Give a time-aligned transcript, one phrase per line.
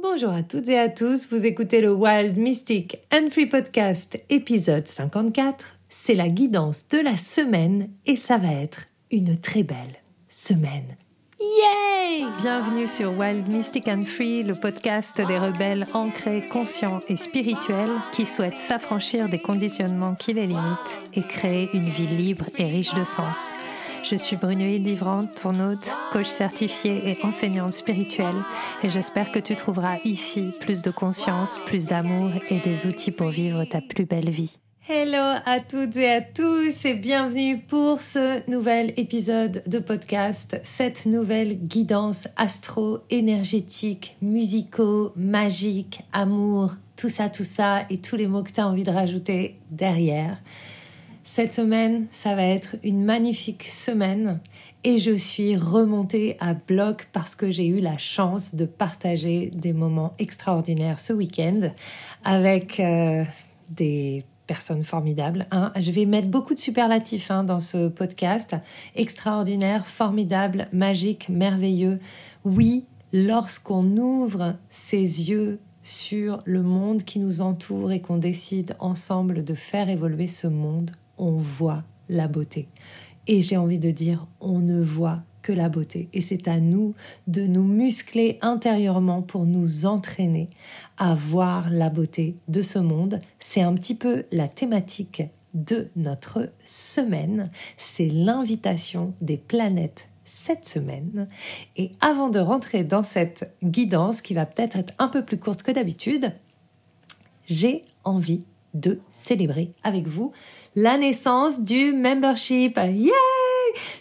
[0.00, 4.86] Bonjour à toutes et à tous, vous écoutez le Wild Mystic and Free Podcast épisode
[4.86, 5.74] 54.
[5.88, 9.96] C'est la guidance de la semaine et ça va être une très belle
[10.28, 10.96] semaine.
[11.40, 17.90] Yay Bienvenue sur Wild Mystic and Free, le podcast des rebelles ancrés, conscients et spirituels
[18.12, 22.94] qui souhaitent s'affranchir des conditionnements qui les limitent et créer une vie libre et riche
[22.94, 23.54] de sens.
[24.04, 28.44] Je suis Brunoïde Livrante, ton hôte, coach certifié et enseignante spirituelle,
[28.82, 33.28] et j'espère que tu trouveras ici plus de conscience, plus d'amour et des outils pour
[33.28, 34.56] vivre ta plus belle vie.
[34.88, 41.04] Hello à toutes et à tous et bienvenue pour ce nouvel épisode de podcast, cette
[41.04, 48.52] nouvelle guidance astro-énergétique, musico, magique, amour, tout ça, tout ça et tous les mots que
[48.52, 50.38] tu as envie de rajouter derrière.
[51.30, 54.40] Cette semaine, ça va être une magnifique semaine
[54.82, 59.74] et je suis remontée à bloc parce que j'ai eu la chance de partager des
[59.74, 61.70] moments extraordinaires ce week-end
[62.24, 63.24] avec euh,
[63.68, 65.46] des personnes formidables.
[65.50, 65.70] Hein.
[65.78, 68.56] Je vais mettre beaucoup de superlatifs hein, dans ce podcast.
[68.96, 72.00] Extraordinaire, formidable, magique, merveilleux.
[72.46, 79.44] Oui, lorsqu'on ouvre ses yeux sur le monde qui nous entoure et qu'on décide ensemble
[79.44, 82.68] de faire évoluer ce monde, on voit la beauté.
[83.26, 86.08] Et j'ai envie de dire, on ne voit que la beauté.
[86.12, 86.94] Et c'est à nous
[87.26, 90.48] de nous muscler intérieurement pour nous entraîner
[90.96, 93.20] à voir la beauté de ce monde.
[93.38, 95.22] C'est un petit peu la thématique
[95.54, 97.50] de notre semaine.
[97.76, 101.28] C'est l'invitation des planètes cette semaine.
[101.76, 105.62] Et avant de rentrer dans cette guidance qui va peut-être être un peu plus courte
[105.62, 106.32] que d'habitude,
[107.46, 110.32] j'ai envie de célébrer avec vous
[110.80, 112.76] la naissance du membership.
[112.78, 113.10] Yay!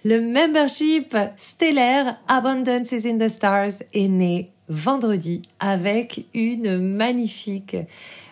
[0.05, 7.77] Le membership stellaire Abundance is in the Stars est né vendredi avec une magnifique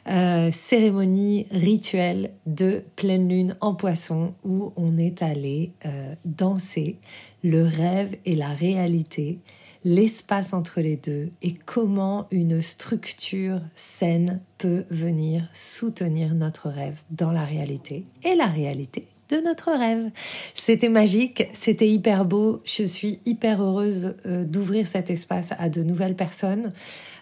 [0.07, 6.97] euh, cérémonie rituelle de pleine lune en poisson où on est allé euh, danser
[7.43, 9.39] le rêve et la réalité
[9.85, 17.31] l'espace entre les deux et comment une structure saine peut venir soutenir notre rêve dans
[17.31, 20.09] la réalité et la réalité de notre rêve.
[20.55, 25.83] C'était magique, c'était hyper beau, je suis hyper heureuse euh, d'ouvrir cet espace à de
[25.83, 26.71] nouvelles personnes.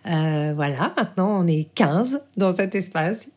[0.05, 3.29] Euh, voilà, maintenant on est 15 dans cet espace.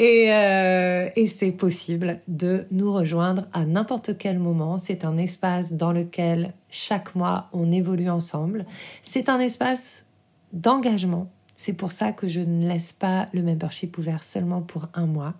[0.00, 4.78] Euh, et, c'est possible de nous rejoindre à n'importe quel moment.
[4.78, 8.66] C'est un espace dans lequel chaque mois on évolue ensemble.
[9.02, 10.06] C'est un espace
[10.52, 11.30] d'engagement.
[11.54, 15.34] C'est pour ça que je ne laisse pas le membership ouvert seulement pour un mois.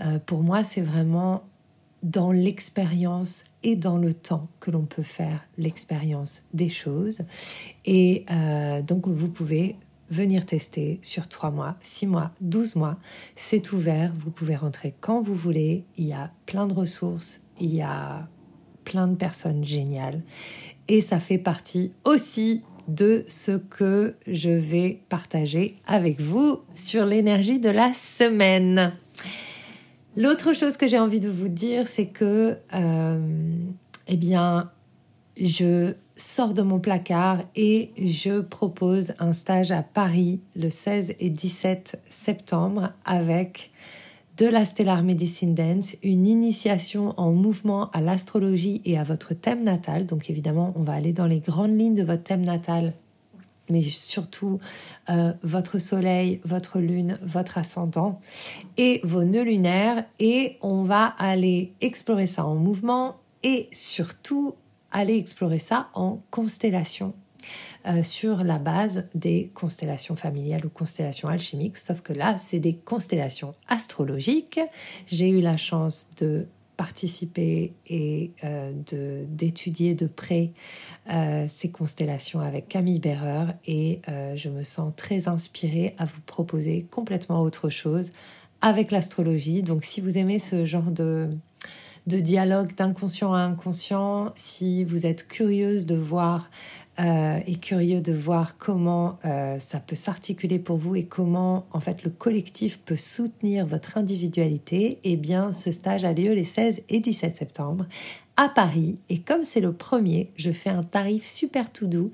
[0.00, 1.42] Euh, pour moi, c'est vraiment
[2.02, 7.22] dans l'expérience et dans le temps que l'on peut faire l'expérience des choses.
[7.84, 9.76] Et euh, donc, vous pouvez
[10.10, 12.98] venir tester sur 3 mois, 6 mois, 12 mois.
[13.36, 15.84] C'est ouvert, vous pouvez rentrer quand vous voulez.
[15.96, 18.28] Il y a plein de ressources, il y a
[18.84, 20.22] plein de personnes géniales.
[20.88, 27.60] Et ça fait partie aussi de ce que je vais partager avec vous sur l'énergie
[27.60, 28.92] de la semaine.
[30.16, 33.54] L'autre chose que j'ai envie de vous dire, c'est que, euh,
[34.08, 34.72] eh bien,
[35.40, 41.30] je sors de mon placard et je propose un stage à Paris le 16 et
[41.30, 43.70] 17 septembre avec
[44.36, 49.64] de la Stellar Medicine Dance, une initiation en mouvement à l'astrologie et à votre thème
[49.64, 50.06] natal.
[50.06, 52.94] Donc évidemment, on va aller dans les grandes lignes de votre thème natal
[53.68, 54.58] mais surtout
[55.10, 58.20] euh, votre soleil, votre lune, votre ascendant
[58.76, 60.04] et vos nœuds lunaires.
[60.18, 64.56] Et on va aller explorer ça en mouvement et surtout
[64.90, 67.14] aller explorer ça en constellation.
[67.86, 72.74] Euh, sur la base des constellations familiales ou constellations alchimiques, sauf que là, c'est des
[72.74, 74.60] constellations astrologiques.
[75.06, 76.46] J'ai eu la chance de
[76.76, 78.72] participer et euh,
[79.28, 80.52] d'étudier de près
[81.10, 84.00] euh, ces constellations avec Camille Berreur et
[84.34, 88.12] je me sens très inspirée à vous proposer complètement autre chose
[88.60, 89.62] avec l'astrologie.
[89.62, 91.30] Donc si vous aimez ce genre de
[92.06, 96.50] de dialogue d'inconscient à inconscient, si vous êtes curieuse de voir
[97.00, 101.80] euh, et curieux de voir comment euh, ça peut s'articuler pour vous et comment en
[101.80, 106.82] fait le collectif peut soutenir votre individualité, eh bien ce stage a lieu les 16
[106.88, 107.86] et 17 septembre
[108.36, 108.98] à Paris.
[109.08, 112.10] Et comme c'est le premier, je fais un tarif super tout doux.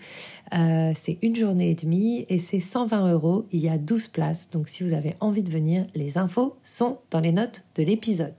[0.55, 3.47] Euh, c'est une journée et demie et c'est 120 euros.
[3.51, 4.51] Il y a 12 places.
[4.51, 8.35] Donc si vous avez envie de venir, les infos sont dans les notes de l'épisode.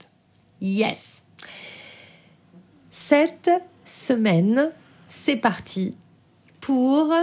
[0.61, 1.26] Yes
[2.89, 3.51] Cette
[3.83, 4.71] semaine,
[5.07, 5.95] c'est parti
[6.59, 7.13] pour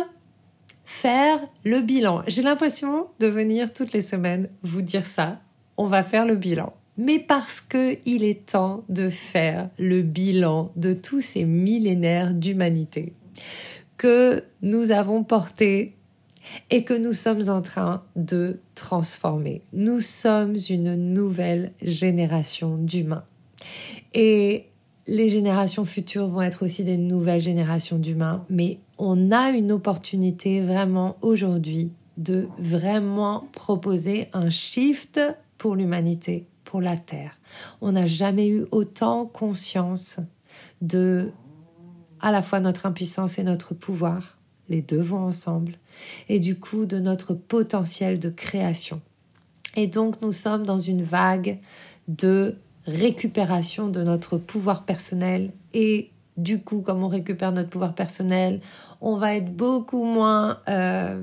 [0.85, 2.23] faire le bilan.
[2.27, 5.41] J'ai l'impression de venir toutes les semaines vous dire ça.
[5.77, 6.73] On va faire le bilan.
[6.97, 13.15] Mais parce que il est temps de faire le bilan de tous ces millénaires d'humanité
[13.97, 15.97] que nous avons portés
[16.71, 19.63] et que nous sommes en train de transformer.
[19.73, 23.25] Nous sommes une nouvelle génération d'humains.
[24.15, 24.67] Et
[25.07, 30.63] les générations futures vont être aussi des nouvelles générations d'humains, mais on a une opportunité
[30.63, 35.21] vraiment aujourd'hui de vraiment proposer un shift
[35.59, 37.39] pour l'humanité, pour la Terre.
[37.81, 40.21] On n'a jamais eu autant conscience
[40.81, 41.31] de
[42.21, 44.39] à la fois notre impuissance et notre pouvoir,
[44.71, 45.79] les deux vont ensemble,
[46.29, 49.03] et du coup de notre potentiel de création.
[49.77, 51.59] Et donc nous sommes dans une vague
[52.09, 55.53] de récupération de notre pouvoir personnel.
[55.73, 58.61] Et du coup, comme on récupère notre pouvoir personnel,
[59.01, 61.21] on va être beaucoup moins euh,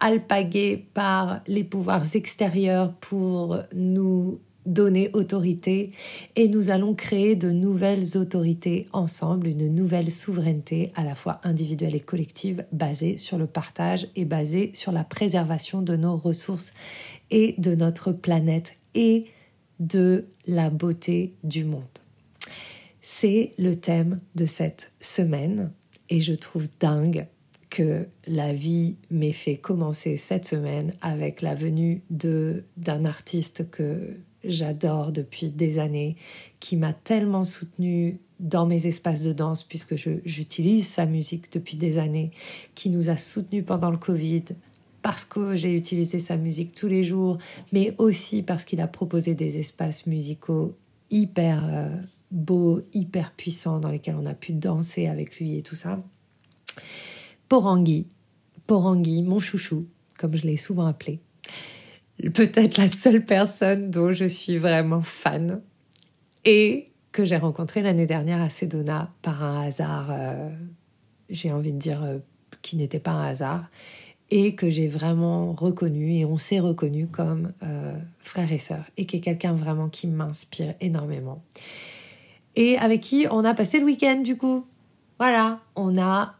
[0.00, 5.90] alpagué par les pouvoirs extérieurs pour nous donner autorité.
[6.36, 11.94] Et nous allons créer de nouvelles autorités ensemble, une nouvelle souveraineté à la fois individuelle
[11.94, 16.72] et collective basée sur le partage et basée sur la préservation de nos ressources
[17.30, 18.76] et de notre planète.
[18.94, 19.26] Et
[19.82, 21.82] de la beauté du monde.
[23.00, 25.72] C'est le thème de cette semaine
[26.08, 27.26] et je trouve dingue
[27.68, 34.16] que la vie m'ait fait commencer cette semaine avec la venue de d'un artiste que
[34.44, 36.16] j'adore depuis des années,
[36.60, 39.94] qui m'a tellement soutenue dans mes espaces de danse puisque
[40.24, 42.32] j'utilise sa musique depuis des années,
[42.74, 44.44] qui nous a soutenus pendant le Covid,
[45.02, 47.38] parce que j'ai utilisé sa musique tous les jours,
[47.72, 50.76] mais aussi parce qu'il a proposé des espaces musicaux
[51.10, 51.88] hyper euh,
[52.30, 56.02] beaux, hyper puissants dans lesquels on a pu danser avec lui et tout ça.
[57.48, 58.06] Porangui,
[58.66, 59.86] Porangui, mon chouchou,
[60.18, 61.20] comme je l'ai souvent appelé,
[62.34, 65.60] peut-être la seule personne dont je suis vraiment fan
[66.44, 70.48] et que j'ai rencontré l'année dernière à Sedona par un hasard, euh,
[71.28, 72.18] j'ai envie de dire, euh,
[72.62, 73.68] qui n'était pas un hasard
[74.34, 79.04] et que j'ai vraiment reconnu et on s'est reconnu comme euh, frère et sœur et
[79.04, 81.42] qui est quelqu'un vraiment qui m'inspire énormément.
[82.56, 84.64] Et avec qui on a passé le week-end du coup?
[85.18, 86.34] Voilà, on a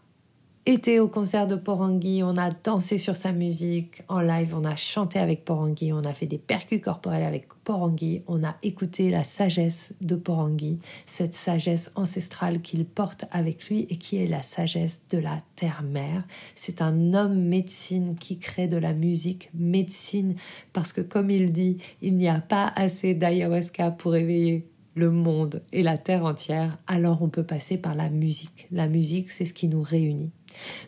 [0.64, 4.76] été au concert de Porangui, on a dansé sur sa musique en live, on a
[4.76, 9.25] chanté avec Porangui, on a fait des percus corporels avec Porangui, on a écouté la
[9.25, 15.03] sagesse de Porangui, cette sagesse ancestrale qu'il porte avec lui et qui est la sagesse
[15.11, 16.23] de la terre-mère.
[16.55, 20.35] C'est un homme médecine qui crée de la musique médecine
[20.73, 25.62] parce que comme il dit, il n'y a pas assez d'ayahuasca pour éveiller le monde
[25.73, 28.69] et la terre entière, alors on peut passer par la musique.
[28.70, 30.31] La musique, c'est ce qui nous réunit.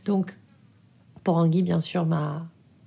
[0.04, 0.36] Donc,
[1.22, 2.06] Porangui, bien sûr,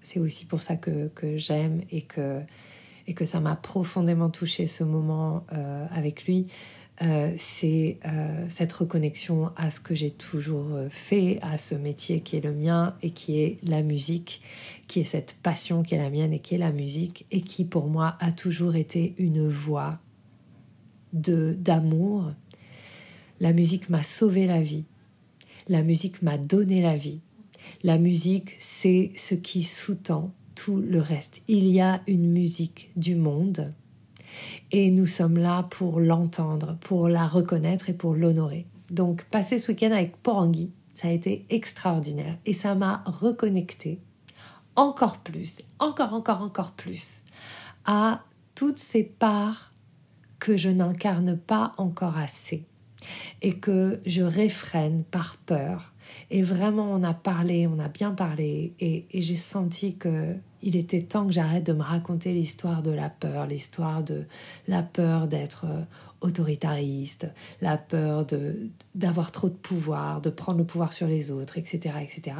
[0.01, 5.85] c'est aussi pour ça que, j'aime et que, ça m'a profondément touché ce moment euh,
[5.91, 6.45] avec lui.
[7.03, 12.38] Euh, c'est euh, cette reconnexion à ce que j'ai toujours fait, à ce métier qui
[12.38, 14.41] est le mien et qui est la musique,
[14.88, 17.65] qui est cette passion qui est la mienne et qui est la musique et qui
[17.65, 20.00] pour moi a toujours été une voix
[21.13, 22.31] de d'amour.
[23.39, 24.85] La musique m'a sauvé la vie.
[25.69, 27.19] La musique m'a donné la vie.
[27.83, 31.41] La musique, c'est ce qui sous-tend tout le reste.
[31.50, 33.74] Il y a une musique du monde
[34.71, 38.65] et nous sommes là pour l'entendre, pour la reconnaître et pour l'honorer.
[38.89, 44.00] Donc, passer ce week-end avec Porangui, ça a été extraordinaire et ça m'a reconnecté
[44.75, 47.24] encore plus, encore, encore, encore plus
[47.86, 48.24] à
[48.55, 49.74] toutes ces parts
[50.39, 52.65] que je n'incarne pas encore assez
[53.41, 55.93] et que je réfrène par peur.
[56.31, 61.01] Et vraiment, on a parlé, on a bien parlé, et, j'ai senti que il était
[61.01, 64.25] temps que j'arrête de me raconter l'histoire de la peur, l'histoire de
[64.67, 65.83] la peur d'être euh,
[66.21, 67.27] autoritariste,
[67.61, 68.25] la peur
[68.95, 72.35] d'avoir trop de pouvoir, de prendre le pouvoir sur les autres, etc., etc.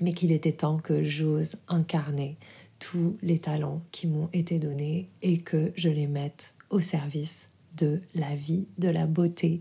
[0.00, 2.36] Mais qu'il était temps que j'ose incarner
[2.80, 8.00] tous les talents qui m'ont été donnés et que je les mette au service de
[8.14, 9.60] la vie, de la beauté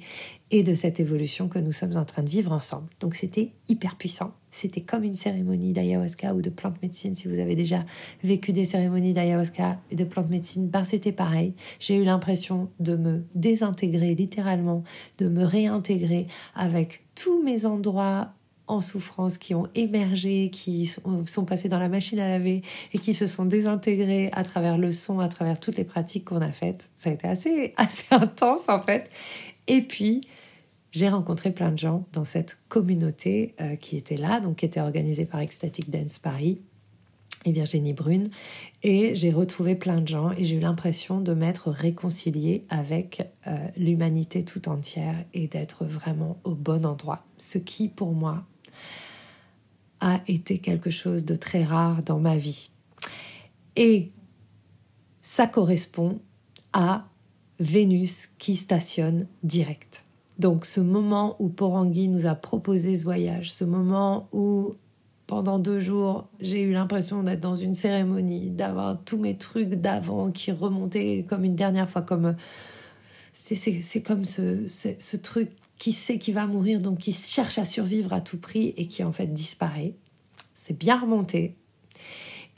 [0.51, 2.89] et de cette évolution que nous sommes en train de vivre ensemble.
[2.99, 4.33] Donc c'était hyper puissant.
[4.51, 7.13] C'était comme une cérémonie d'ayahuasca ou de plante médecine.
[7.13, 7.85] Si vous avez déjà
[8.23, 11.53] vécu des cérémonies d'ayahuasca et de plante médecine, ben c'était pareil.
[11.79, 14.83] J'ai eu l'impression de me désintégrer littéralement,
[15.19, 16.25] de me réintégrer
[16.55, 18.33] avec tous mes endroits
[18.69, 22.61] en souffrance, qui ont émergé, qui sont, passés dans la machine à laver
[22.93, 26.41] et qui se sont désintégrés à travers le son, à travers toutes les pratiques qu'on
[26.41, 26.91] a faites.
[26.95, 29.09] Ça a été assez, assez intense en fait.
[29.67, 30.21] Et puis,
[30.91, 34.79] j'ai rencontré plein de gens dans cette communauté euh, qui était là, donc qui était
[34.79, 36.61] organisée par Ecstatic Dance Paris
[37.45, 38.27] et Virginie Brune.
[38.83, 43.55] Et j'ai retrouvé plein de gens et j'ai eu l'impression de m'être réconciliée avec euh,
[43.77, 47.23] l'humanité tout entière et d'être vraiment au bon endroit.
[47.37, 48.45] Ce qui, pour moi,
[49.99, 52.71] a été quelque chose de très rare dans ma vie.
[53.75, 54.11] Et
[55.21, 56.19] ça correspond
[56.73, 57.05] à
[57.59, 60.05] Vénus qui stationne direct.
[60.37, 64.75] Donc ce moment où Porangui nous a proposé ce voyage, ce moment où
[65.27, 70.31] pendant deux jours j'ai eu l'impression d'être dans une cérémonie, d'avoir tous mes trucs d'avant
[70.31, 72.35] qui remontaient comme une dernière fois, comme
[73.33, 78.13] c'est comme ce, ce truc qui sait qu'il va mourir, donc qui cherche à survivre
[78.13, 79.95] à tout prix et qui en fait disparaît.
[80.53, 81.55] C'est bien remonté.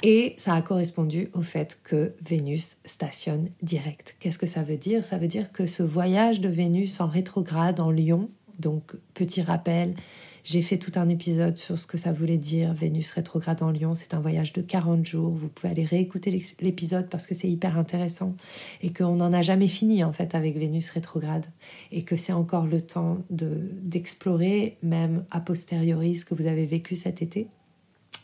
[0.04, 4.16] Et ça a correspondu au fait que Vénus stationne direct.
[4.20, 5.06] Qu'est-ce que ça veut dire?
[5.06, 9.96] Ça veut dire que ce voyage de Vénus en rétrograde en Lion, donc petit rappel,
[10.44, 13.94] j'ai fait tout un épisode sur ce que ça voulait dire Vénus rétrograde en Lion.
[13.94, 15.32] C'est un voyage de 40 jours.
[15.32, 18.36] Vous pouvez aller réécouter l'épisode parce que c'est hyper intéressant
[18.82, 21.46] et qu'on n'en a jamais fini en fait avec Vénus rétrograde
[21.92, 26.96] et que c'est encore le temps d'explorer même a posteriori ce que vous avez vécu
[26.96, 27.48] cet été.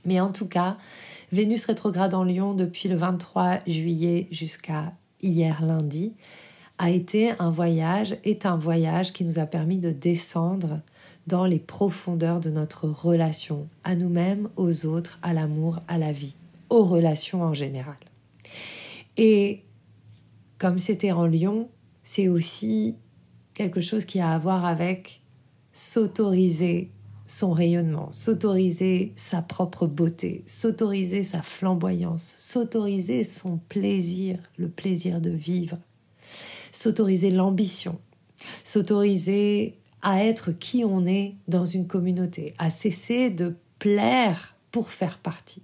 [0.06, 0.78] Mais en tout cas,
[1.32, 6.14] Vénus rétrograde en Lion depuis le 23 juillet jusqu'à hier lundi
[6.78, 10.82] a été un voyage, est un voyage qui nous a permis de descendre
[11.26, 16.36] dans les profondeurs de notre relation à nous-mêmes, aux autres, à l'amour, à la vie,
[16.70, 17.98] aux relations en général.
[19.18, 19.64] Et
[20.58, 21.70] comme c'était en Lion,
[22.04, 22.96] c'est aussi
[23.54, 25.22] quelque chose qui a à voir avec
[25.74, 26.92] s'autoriser
[27.28, 35.30] son rayonnement, s'autoriser sa propre beauté, s'autoriser sa flamboyance, s'autoriser son plaisir, le plaisir de
[35.30, 35.78] vivre,
[36.72, 38.00] s'autoriser l'ambition,
[38.64, 45.18] s'autoriser à être qui on est dans une communauté, à cesser de plaire pour faire
[45.18, 45.64] partie.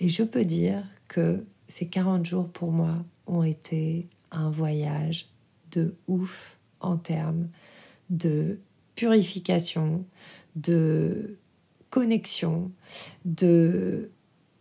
[0.00, 5.28] Et je peux dire que ces 40 jours pour moi ont été un voyage
[5.72, 7.48] de ouf en termes
[8.08, 8.58] de
[8.96, 10.04] purification,
[10.56, 11.36] de
[11.90, 12.70] connexion,
[13.24, 14.10] de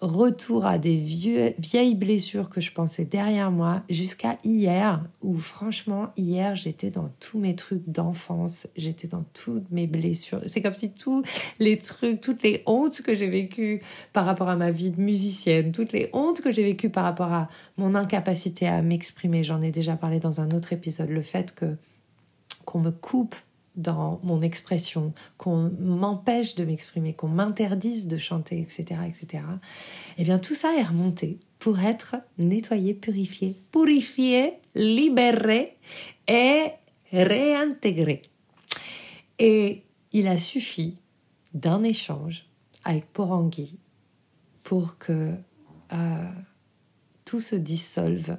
[0.02, 6.56] retour à des vieilles blessures que je pensais derrière moi jusqu'à hier où franchement hier
[6.56, 10.42] j'étais dans tous mes trucs d'enfance, j'étais dans toutes mes blessures.
[10.46, 11.24] C'est comme si tous
[11.60, 13.82] les trucs, toutes les hontes que j'ai vécues
[14.14, 17.34] par rapport à ma vie de musicienne, toutes les hontes que j'ai vécues par rapport
[17.34, 21.54] à mon incapacité à m'exprimer, j'en ai déjà parlé dans un autre épisode, le fait
[21.54, 21.76] que
[22.66, 23.36] qu'on me coupe
[23.76, 29.44] dans mon expression, qu'on m'empêche de m'exprimer, qu'on m'interdise de chanter, etc., etc.,
[30.18, 35.78] eh bien tout ça est remonté pour être nettoyé, purifié, purifié, libéré
[36.28, 36.72] et
[37.12, 38.22] réintégré.
[39.40, 40.98] Et il a suffi
[41.54, 42.48] d'un échange
[42.84, 43.78] avec Porangui
[44.64, 45.34] pour que
[45.94, 46.30] euh,
[47.26, 48.38] tout se dissolve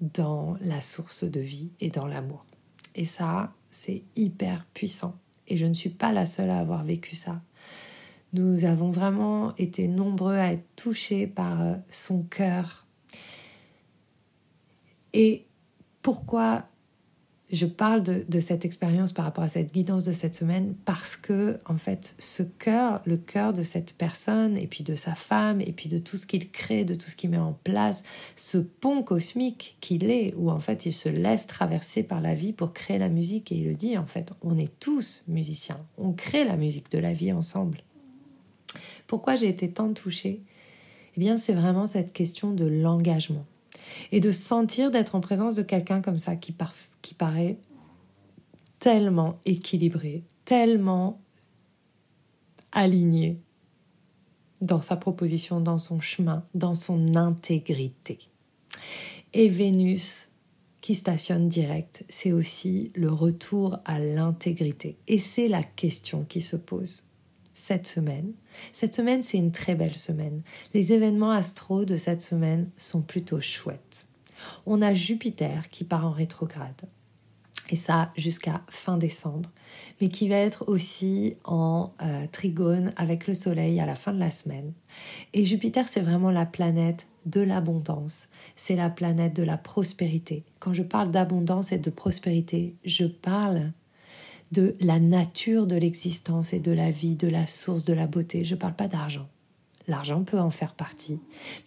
[0.00, 2.44] dans la source de vie et dans l'amour.
[2.94, 5.18] Et ça, c'est hyper puissant.
[5.48, 7.42] Et je ne suis pas la seule à avoir vécu ça.
[8.32, 12.86] Nous avons vraiment été nombreux à être touchés par euh, son cœur.
[15.12, 15.44] Et
[16.02, 16.68] pourquoi
[17.54, 21.58] je parle de, cette expérience par rapport à cette guidance de cette semaine parce que,
[21.66, 25.72] en fait, ce cœur, le cœur de cette personne, et puis de sa femme, et
[25.72, 28.02] puis de tout ce qu'il crée, de tout ce qu'il met en place,
[28.36, 32.52] ce pont cosmique qu'il est, où en fait il se laisse traverser par la vie
[32.52, 36.12] pour créer la musique, et il le dit, en fait, on est tous musiciens, on
[36.12, 37.78] crée la musique de la vie ensemble.
[39.06, 40.40] Pourquoi j'ai été tant touchée?
[41.16, 43.46] Eh bien, c'est vraiment cette question de l'engagement
[44.12, 46.54] et de sentir d'être en présence de quelqu'un comme ça qui,
[47.02, 47.58] qui paraît
[48.78, 51.20] tellement équilibré, tellement
[52.72, 53.38] aligné
[54.60, 58.18] dans sa proposition, dans son chemin, dans son intégrité.
[59.32, 60.30] Et Vénus,
[60.80, 64.98] qui stationne direct, c'est aussi le retour à l'intégrité.
[65.08, 67.04] Et c'est la question qui se pose
[67.54, 68.34] cette semaine.
[68.72, 70.42] Cette semaine, c'est une très belle semaine.
[70.72, 74.06] Les événements astro de cette semaine sont plutôt chouettes.
[74.66, 76.82] On a Jupiter qui part en rétrograde.
[77.70, 79.50] Et ça jusqu'à fin décembre,
[80.00, 84.18] mais qui va être aussi en euh, trigone avec le Soleil à la fin de
[84.18, 84.72] la semaine.
[85.32, 90.44] Et Jupiter, c'est vraiment la planète de l'abondance, c'est la planète de la prospérité.
[90.58, 93.72] Quand je parle d'abondance et de prospérité, je parle
[94.54, 98.44] de la nature de l'existence et de la vie, de la source de la beauté.
[98.44, 99.28] Je ne parle pas d'argent.
[99.88, 101.18] L'argent peut en faire partie.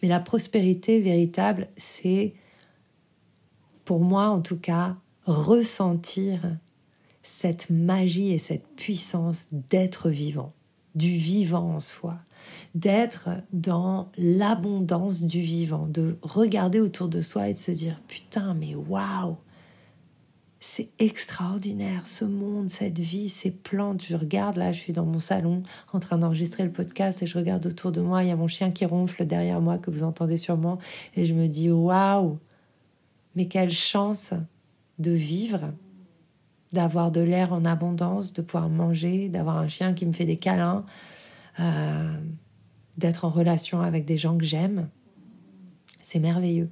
[0.01, 2.33] Mais la prospérité véritable, c'est,
[3.85, 6.39] pour moi en tout cas, ressentir
[7.21, 10.53] cette magie et cette puissance d'être vivant,
[10.95, 12.15] du vivant en soi,
[12.73, 18.53] d'être dans l'abondance du vivant, de regarder autour de soi et de se dire putain
[18.53, 19.35] mais waouh
[20.59, 24.03] c'est extraordinaire ce monde, cette vie, ces plantes.
[24.03, 27.37] Je regarde là, je suis dans mon salon en train d'enregistrer le podcast et je
[27.37, 30.03] regarde autour de moi, il y a mon chien qui ronfle derrière moi que vous
[30.03, 30.79] entendez sûrement
[31.15, 32.39] et je me dis waouh,
[33.35, 34.33] mais quelle chance
[34.97, 35.73] de vivre,
[36.73, 40.37] d'avoir de l'air en abondance, de pouvoir manger, d'avoir un chien qui me fait des
[40.37, 40.85] câlins,
[41.59, 42.13] euh,
[42.97, 44.89] d'être en relation avec des gens que j'aime.
[46.01, 46.69] C'est merveilleux.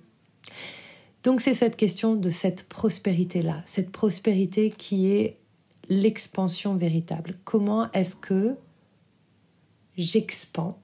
[1.25, 5.39] Donc c'est cette question de cette prospérité-là, cette prospérité qui est
[5.89, 7.39] l'expansion véritable.
[7.43, 8.55] Comment est-ce que
[9.97, 10.79] j'expans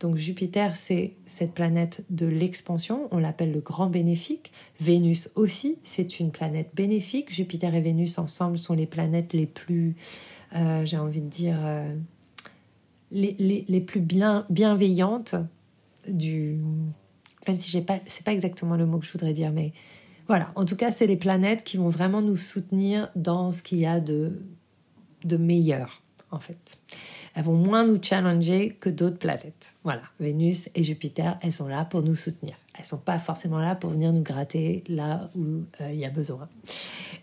[0.00, 4.50] donc Jupiter, c'est cette planète de l'expansion, on l'appelle le grand bénéfique.
[4.80, 7.30] Vénus aussi, c'est une planète bénéfique.
[7.30, 9.96] Jupiter et Vénus ensemble sont les planètes les plus,
[10.56, 11.94] euh, j'ai envie de dire, euh,
[13.10, 15.34] les, plus bien, bienveillantes
[16.08, 16.58] du...
[17.46, 19.72] Même si ce pas, c'est pas exactement le mot que je voudrais dire, mais
[20.28, 23.78] voilà, en tout cas, c'est les planètes qui vont vraiment nous soutenir dans ce qu'il
[23.78, 24.40] y a de,
[25.24, 26.78] de meilleur, en fait
[27.34, 29.76] elles vont moins nous challenger que d'autres planètes.
[29.84, 32.56] Voilà, Vénus et Jupiter, elles sont là pour nous soutenir.
[32.78, 36.10] Elles sont pas forcément là pour venir nous gratter là où euh, il y a
[36.10, 36.46] besoin.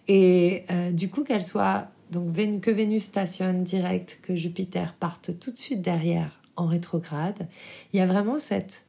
[0.07, 5.51] Et euh, du coup, qu'elles soient donc que Vénus stationne direct, que Jupiter parte tout
[5.51, 7.47] de suite derrière en rétrograde,
[7.93, 8.87] il y a vraiment cette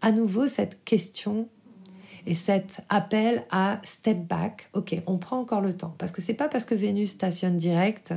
[0.00, 1.48] à nouveau cette question
[2.26, 4.68] et cet appel à step back.
[4.74, 8.14] Ok, on prend encore le temps parce que c'est pas parce que Vénus stationne direct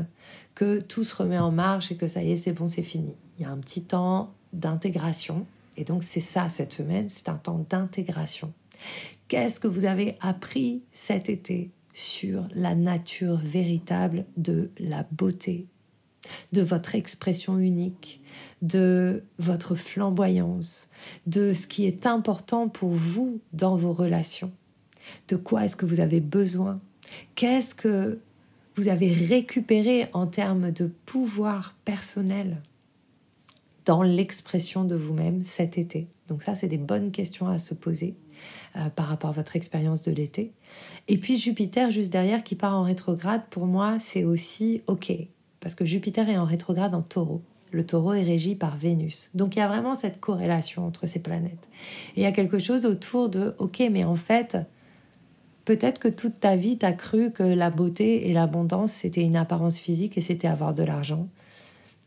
[0.56, 3.14] que tout se remet en marche et que ça y est, c'est bon, c'est fini.
[3.38, 5.46] Il y a un petit temps d'intégration
[5.78, 8.54] et donc c'est ça cette semaine, c'est un temps d'intégration.
[9.28, 15.68] Qu'est-ce que vous avez appris cet été sur la nature véritable de la beauté,
[16.52, 18.22] de votre expression unique,
[18.62, 20.90] de votre flamboyance,
[21.28, 24.52] de ce qui est important pour vous dans vos relations.
[25.28, 26.80] De quoi est-ce que vous avez besoin?
[27.36, 28.20] Qu'est-ce que
[28.76, 32.62] vous avez récupéré en termes de pouvoir personnel
[33.86, 36.08] dans l'expression de vous-même cet été?
[36.28, 38.16] Donc ça, c'est des bonnes questions à se poser
[38.76, 40.54] euh, par rapport à votre expérience de l'été.
[41.08, 45.12] Et puis Jupiter, juste derrière, qui part en rétrograde, pour moi, c'est aussi OK,
[45.64, 47.42] parce que Jupiter est en rétrograde en taureau.
[47.72, 49.32] Le taureau est régi par Vénus.
[49.34, 51.70] Donc il y a vraiment cette corrélation entre ces planètes.
[52.18, 54.58] Il y a quelque chose autour de, ok, mais en fait,
[55.64, 59.80] peut-être que toute ta vie, t'as cru que la beauté et l'abondance, c'était une apparence
[59.80, 61.30] physique et c'était avoir de l'argent.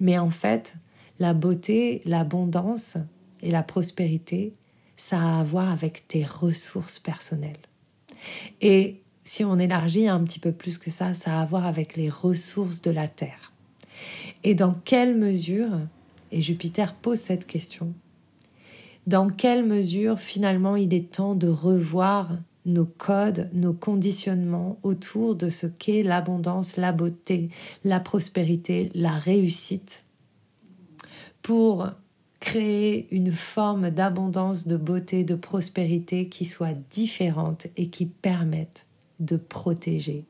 [0.01, 0.75] Mais en fait,
[1.19, 2.99] la beauté, l'abondance
[3.40, 4.53] et la prospérité,
[4.99, 7.57] ça a à voir avec tes ressources personnelles.
[8.61, 11.97] Et si on élargit un petit peu plus que ça, ça a à voir avec
[11.97, 13.53] les ressources de la Terre.
[14.45, 15.81] Et dans quelle mesure,
[16.31, 17.93] et Jupiter pose cette question,
[19.09, 25.51] dans quelle mesure finalement il est temps de revoir nos codes, nos conditionnements autour de
[25.51, 27.51] ce qu'est l'abondance, la beauté,
[27.85, 30.05] la prospérité, la réussite,
[31.43, 31.91] pour
[32.39, 38.86] créer une forme d'abondance, de beauté, de prospérité qui soit différente et qui permette
[39.20, 40.24] de protéger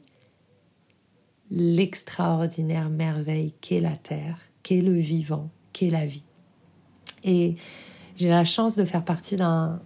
[1.50, 6.24] l'extraordinaire merveille qu'est la Terre, qu'est le vivant, qu'est la vie.
[7.24, 7.56] Et
[8.16, 9.80] j'ai la chance de faire partie d'un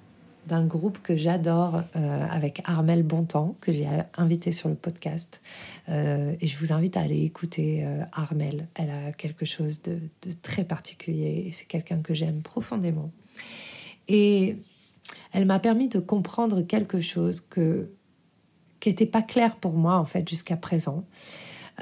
[0.46, 3.86] d'un groupe que j'adore euh, avec Armel Bontemps, que j'ai
[4.16, 5.40] invité sur le podcast.
[5.88, 8.66] Euh, et je vous invite à aller écouter euh, Armel.
[8.74, 13.10] Elle a quelque chose de, de très particulier et c'est quelqu'un que j'aime profondément.
[14.08, 14.56] Et
[15.32, 17.90] elle m'a permis de comprendre quelque chose que
[18.80, 21.04] qui n'était pas clair pour moi en fait jusqu'à présent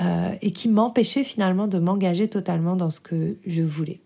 [0.01, 4.01] euh, et qui m'empêchait finalement de m'engager totalement dans ce que je voulais.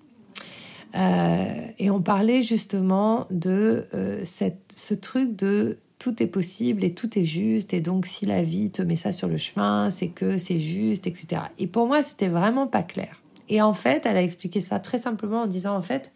[0.94, 6.92] Euh, et on parlait justement de euh, cette, ce truc de tout est possible et
[6.92, 10.08] tout est juste et donc si la vie te met ça sur le chemin, c'est
[10.08, 11.42] que c'est juste, etc.
[11.58, 13.22] Et pour moi, c'était vraiment pas clair.
[13.48, 16.12] Et en fait, elle a expliqué ça très simplement en disant en fait,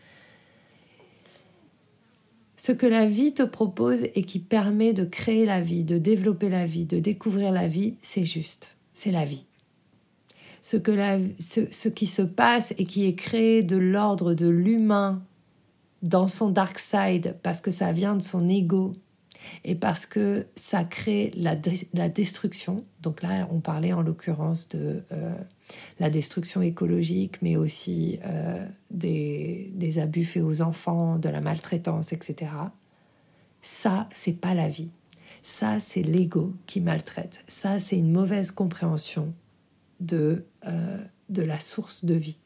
[2.56, 6.48] ce que la vie te propose et qui permet de créer la vie, de développer
[6.48, 9.44] la vie, de découvrir la vie, c'est juste, c'est la vie.
[10.62, 15.22] Ce, que la, ce, qui se passe et qui est créé de l'ordre de l'humain
[16.02, 18.94] dans son dark side parce que ça vient de son ego
[19.64, 21.56] et parce que ça crée la,
[21.94, 22.84] la destruction.
[23.02, 25.34] Donc là, on parlait en l'occurrence de euh,
[25.98, 32.50] la destruction écologique, mais aussi euh, des, abus faits aux enfants, de la maltraitance, etc.
[33.62, 34.90] Ça, c'est pas la vie.
[35.42, 37.44] Ça, c'est l'ego qui maltraite.
[37.48, 39.32] Ça, c'est une mauvaise compréhension
[40.00, 40.98] de, euh,
[41.28, 42.38] de la source de vie.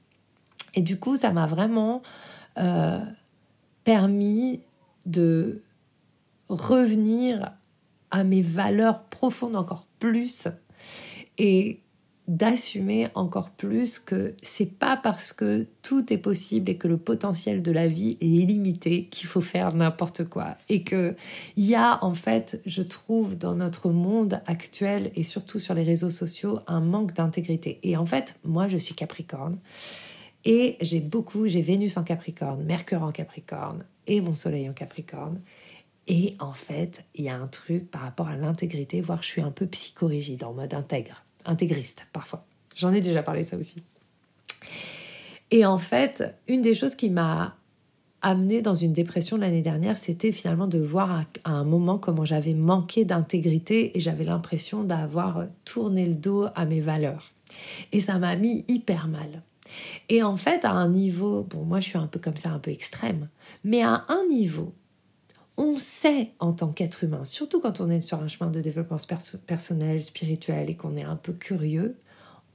[0.75, 2.03] Et du coup, ça m'a vraiment
[2.59, 3.01] euh,
[3.85, 4.61] permis
[5.07, 5.63] de
[6.49, 7.53] revenir
[8.11, 10.49] à mes valeurs profondes encore plus
[11.39, 11.81] et
[12.29, 17.63] d'assumer encore plus que c'est pas parce que tout est possible et que le potentiel
[17.63, 20.57] de la vie est illimité qu'il faut faire n'importe quoi.
[20.69, 21.17] Et que
[21.57, 25.83] il y a en fait je trouve dans notre monde actuel et surtout sur les
[25.83, 27.81] réseaux sociaux un manque d'intégrité.
[27.83, 29.59] Et en fait moi je suis Capricorne.
[30.45, 35.41] Et j'ai beaucoup j'ai Vénus en Capricorne Mercure en Capricorne et mon soleil en Capricorne.
[36.07, 39.43] Et en fait, il y a un truc par rapport à l'intégrité, voire je suis
[39.43, 42.45] un peu psychorigide, en mode intègre, intégriste parfois.
[42.77, 43.83] J'en ai déjà parlé ça aussi.
[45.51, 47.57] Et en fait, une des choses qui m'a
[48.23, 52.55] amené dans une dépression l'année dernière, c'était finalement de voir à, un moment comment j'avais
[52.55, 57.33] manqué d'intégrité et j'avais l'impression d'avoir tourné le dos à mes valeurs.
[57.93, 59.43] Et ça m'a mis hyper mal.
[60.09, 62.59] Et en fait, à un niveau, bon, moi je suis un peu comme ça, un
[62.59, 63.29] peu extrême,
[63.65, 64.75] mais à un niveau
[65.61, 68.97] on sait en tant qu'être humain, surtout quand on est sur un chemin de développement
[69.47, 71.99] personnel, spirituel et qu'on est un peu curieux,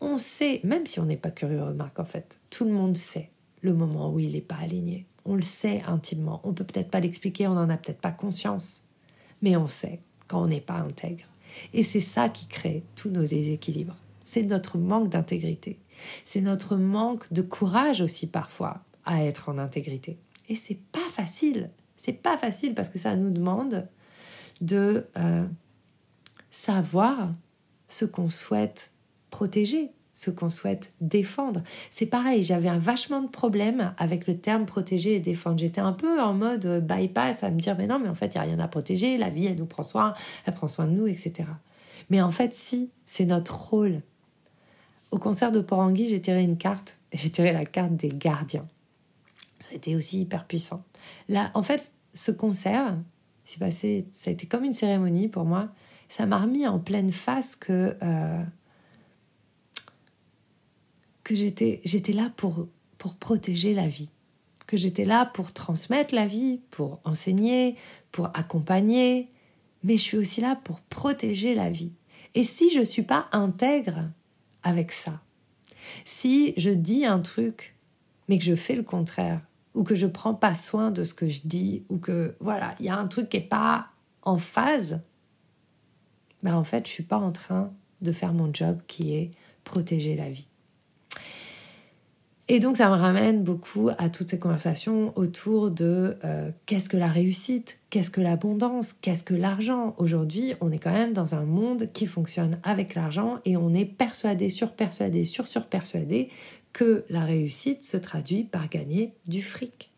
[0.01, 3.29] on sait, même si on n'est pas curieux, remarque en fait, tout le monde sait
[3.61, 5.05] le moment où il n'est pas aligné.
[5.23, 6.41] On le sait intimement.
[6.43, 8.81] On peut peut-être pas l'expliquer, on n'en a peut-être pas conscience,
[9.43, 11.25] mais on sait quand on n'est pas intègre.
[11.73, 13.97] Et c'est ça qui crée tous nos déséquilibres.
[14.23, 15.77] C'est notre manque d'intégrité.
[16.23, 20.17] C'est notre manque de courage aussi parfois à être en intégrité.
[20.49, 21.69] Et c'est pas facile.
[22.05, 23.87] C'est pas facile parce que ça nous demande
[24.61, 25.43] de euh,
[26.51, 27.33] savoir
[27.87, 28.91] ce qu'on souhaite
[29.31, 31.63] protéger, ce qu'on souhaite défendre.
[31.89, 35.57] C'est pareil, j'avais un vachement de problèmes avec le terme protéger et défendre.
[35.57, 38.37] J'étais un peu en mode bypass à me dire mais non, mais en fait, il
[38.37, 40.13] n'y a rien à protéger, la vie, elle nous prend soin,
[40.45, 41.49] elle prend soin de nous, etc.
[42.11, 44.03] Mais en fait, si, c'est notre rôle.
[45.09, 48.67] Au concert de Porangui, j'ai tiré une carte, j'ai tiré la carte des gardiens.
[49.59, 50.83] Ça a été aussi hyper puissant.
[51.29, 52.97] Là, en fait, ce concert,
[53.43, 55.69] c'est passé, ça a été comme une cérémonie pour moi.
[56.09, 58.43] Ça m'a remis en pleine face que euh,
[61.23, 64.09] que j'étais j'étais là pour pour protéger la vie,
[64.65, 67.75] que j'étais là pour transmettre la vie, pour enseigner,
[68.11, 69.29] pour accompagner,
[69.83, 71.91] mais je suis aussi là pour protéger la vie.
[72.33, 74.09] Et si je suis pas intègre
[74.63, 75.21] avec ça,
[76.03, 77.75] si je dis un truc
[78.27, 79.41] mais que je fais le contraire,
[79.75, 82.85] ou que je prends pas soin de ce que je dis ou que voilà, il
[82.85, 83.89] y a un truc qui est pas
[84.23, 85.03] en phase,
[86.41, 89.31] ben en fait, je suis pas en train de faire mon job qui est
[89.63, 90.47] protéger la vie.
[92.47, 96.97] Et donc ça me ramène beaucoup à toutes ces conversations autour de euh, qu'est-ce que
[96.97, 99.95] la réussite, qu'est-ce que l'abondance, qu'est-ce que l'argent?
[99.97, 103.85] Aujourd'hui, on est quand même dans un monde qui fonctionne avec l'argent et on est
[103.85, 106.29] persuadé, surpersuadé, sur-surpersuadé
[106.75, 109.93] que la réussite se traduit par gagner du fric.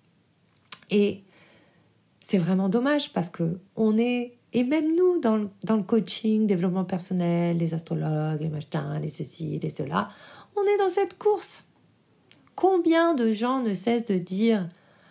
[0.92, 1.24] Et
[2.24, 7.58] c'est vraiment dommage parce que on est, et même nous dans le, coaching, développement personnel,
[7.58, 10.12] les astrologues, les machins, les ceci, les cela,
[10.56, 11.64] on est dans cette course.
[12.54, 14.70] Combien de gens ne cessent de dire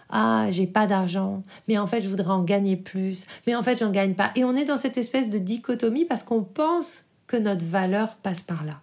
[0.09, 3.81] ah, j'ai pas d'argent, mais en fait, je voudrais en gagner plus, mais en fait,
[3.81, 4.31] j'en gagne pas.
[4.37, 8.41] Et on est dans cette espèce de dichotomie parce qu'on pense que notre valeur passe
[8.41, 8.83] par là.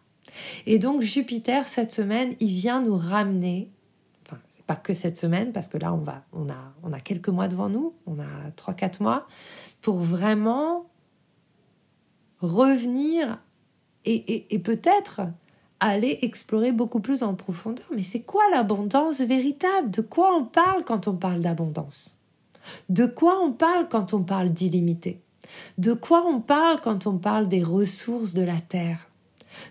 [0.65, 3.69] Et donc Jupiter, cette semaine, il vient nous ramener,
[4.26, 7.30] enfin, pas que cette semaine, parce que là, on, va, on, a, on a quelques
[7.30, 9.28] mois devant nous, on a 3-4 mois,
[9.82, 10.86] pour vraiment
[12.39, 13.39] revenir
[14.06, 15.22] et, et peut-être
[15.80, 17.86] aller explorer beaucoup plus en profondeur.
[17.93, 19.91] Mais c'est quoi l'abondance véritable?
[19.91, 22.17] De quoi on parle quand on parle d'abondance?
[22.88, 25.22] De quoi on parle quand on parle d'illimité?
[25.78, 29.10] De quoi on parle quand on parle des ressources de la Terre?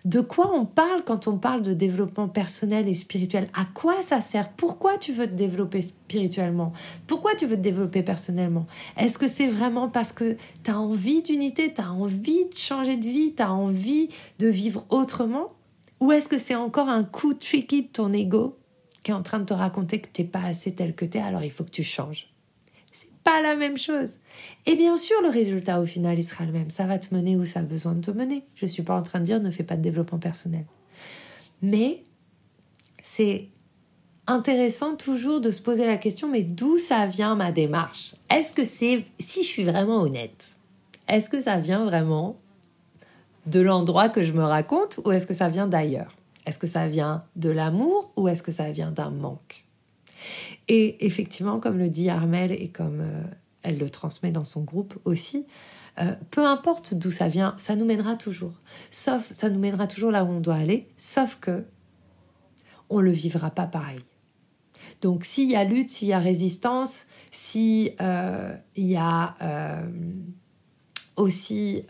[0.04, 3.48] De quoi on parle quand on parle de développement personnel et spirituel?
[3.54, 4.50] À quoi ça sert?
[4.50, 6.72] Pourquoi tu veux te développer spirituellement?
[7.06, 8.66] Pourquoi tu veux te développer personnellement?
[8.96, 12.96] Est-ce que c'est vraiment parce que tu as envie d'unité, tu as envie de changer
[12.96, 15.52] de vie, tu as envie de vivre autrement?
[16.00, 18.58] Ou est-ce que c'est encore un coup tricky de ton ego
[19.02, 21.20] qui est en train de te raconter que t'es pas assez tel que tu es,
[21.20, 22.31] alors il faut que tu changes?
[23.24, 24.18] Pas la même chose.
[24.66, 26.70] Et bien sûr, le résultat au final, il sera le même.
[26.70, 28.44] Ça va te mener où ça a besoin de te mener.
[28.54, 30.64] Je ne suis pas en train de dire ne fais pas de développement personnel.
[31.62, 32.02] Mais
[33.02, 33.48] c'est
[34.26, 38.14] intéressant toujours de se poser la question, mais d'où ça vient ma démarche?
[38.30, 40.56] Est-ce que c'est, si je suis vraiment honnête,
[41.08, 42.37] est-ce que ça vient vraiment
[43.46, 46.16] de l'endroit que je me raconte ou est-ce que ça vient d'ailleurs?
[46.46, 49.64] Est-ce que ça vient de l'amour ou est-ce que ça vient d'un manque?
[50.68, 53.22] Et effectivement, comme le dit Armel et comme euh,
[53.62, 55.46] elle le transmet dans son groupe aussi,
[55.98, 58.62] Euh, peu importe d'où ça vient, ça nous mènera toujours.
[58.88, 61.66] Sauf, ça nous mènera toujours là où on doit aller, sauf que
[62.88, 64.00] on le vivra pas pareil.
[65.02, 69.37] Donc s'il y a lutte, s'il y a résistance, s'il euh, y a
[71.16, 71.85] aussi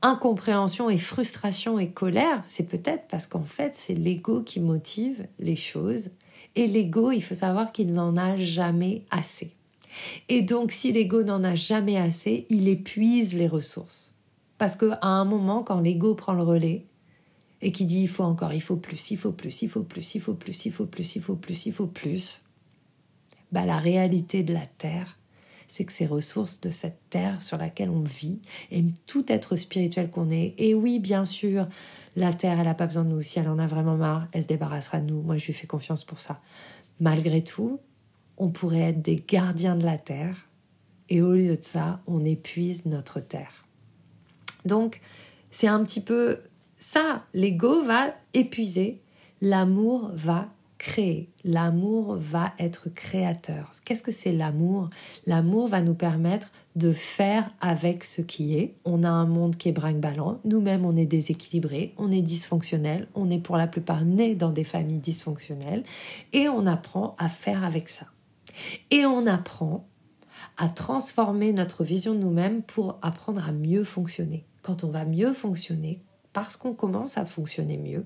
[0.00, 5.56] incompréhension et frustration et colère, c'est peut-être parce qu'en fait c'est l'ego qui motive les
[5.56, 6.12] choses.
[6.56, 9.52] Et l'ego, il faut savoir qu'il n'en a jamais assez.
[10.28, 14.12] Et donc, si l'ego n'en a jamais assez, il épuise les ressources.
[14.58, 16.86] Parce qu'à un moment, quand l'ego prend le relais
[17.60, 20.14] et qui dit il faut encore, il faut plus, il faut plus, il faut plus,
[20.14, 22.42] il faut plus, il faut plus, il faut plus, il faut plus,
[23.52, 25.18] bah, la réalité de la Terre,
[25.74, 28.38] c'est que ces ressources de cette Terre sur laquelle on vit,
[28.70, 31.66] et tout être spirituel qu'on est, et oui, bien sûr,
[32.14, 33.22] la Terre, elle n'a pas besoin de nous.
[33.22, 35.20] Si elle en a vraiment marre, elle se débarrassera de nous.
[35.20, 36.40] Moi, je lui fais confiance pour ça.
[37.00, 37.80] Malgré tout,
[38.36, 40.48] on pourrait être des gardiens de la terre
[41.08, 43.66] et au lieu de ça, on épuise notre terre.
[44.64, 45.00] Donc,
[45.50, 46.38] c'est un petit peu
[46.78, 47.24] ça.
[47.34, 49.02] L'ego va épuiser,
[49.40, 51.30] l'amour va créer.
[51.44, 53.72] L'amour va être créateur.
[53.84, 54.90] Qu'est-ce que c'est l'amour?
[55.26, 58.74] L'amour va nous permettre de faire avec ce qui est.
[58.84, 60.40] On a un monde qui est brinque-ballant.
[60.44, 63.08] Nous-mêmes, on est déséquilibrés, on est dysfonctionnels.
[63.14, 65.84] On est pour la plupart nés dans des familles dysfonctionnelles.
[66.32, 68.06] Et on apprend à faire avec ça.
[68.90, 69.86] Et on apprend
[70.56, 74.44] à transformer notre vision de nous-mêmes pour apprendre à mieux fonctionner.
[74.62, 76.00] Quand on va mieux fonctionner,
[76.34, 78.04] parce qu'on commence à fonctionner mieux,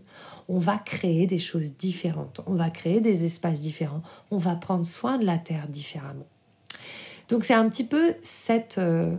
[0.49, 4.87] on va créer des choses différentes, on va créer des espaces différents, on va prendre
[4.87, 6.27] soin de la Terre différemment.
[7.29, 9.17] Donc c'est un petit peu cette, euh,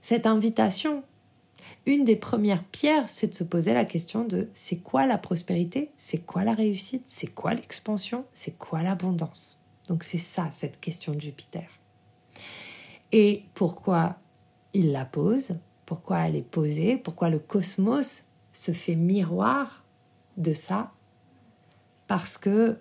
[0.00, 1.04] cette invitation.
[1.84, 5.92] Une des premières pierres, c'est de se poser la question de c'est quoi la prospérité,
[5.98, 9.60] c'est quoi la réussite, c'est quoi l'expansion, c'est quoi l'abondance.
[9.86, 11.68] Donc c'est ça, cette question de Jupiter.
[13.12, 14.16] Et pourquoi
[14.72, 19.84] il la pose, pourquoi elle est posée, pourquoi le cosmos se fait miroir
[20.36, 20.92] de ça
[22.08, 22.78] Parce que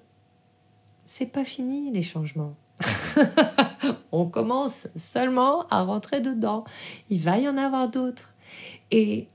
[1.06, 2.56] c'est pas fini les changements.
[4.12, 6.66] On commence seulement à rentrer dedans.
[7.10, 8.34] Il va y en avoir d'autres.
[8.92, 9.28] Et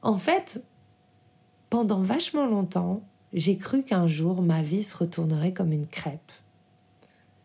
[0.00, 0.64] en fait,
[1.70, 3.02] pendant vachement longtemps,
[3.32, 6.32] j'ai cru qu'un jour ma vie se retournerait comme une crêpe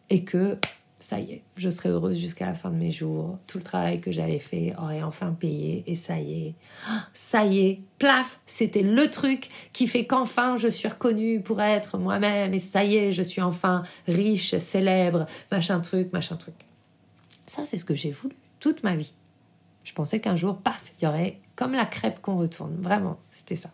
[0.09, 0.57] et que
[0.99, 3.37] ça y est, je serais heureuse jusqu'à la fin de mes jours.
[3.45, 6.55] Tout le travail que j'avais fait aurait enfin payé et ça y est,
[7.13, 11.97] ça y est, plaf, c'était le truc qui fait qu'enfin je suis reconnue pour être
[11.97, 16.55] moi-même et ça y est, je suis enfin riche, célèbre, machin truc, machin truc.
[17.45, 19.13] Ça, c'est ce que j'ai voulu toute ma vie.
[19.83, 22.75] Je pensais qu'un jour, paf, il y aurait comme la crêpe qu'on retourne.
[22.81, 23.69] Vraiment, c'était ça.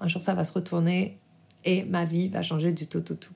[0.00, 1.18] Un jour, ça va se retourner
[1.64, 3.32] et ma vie va changer du tout au tout.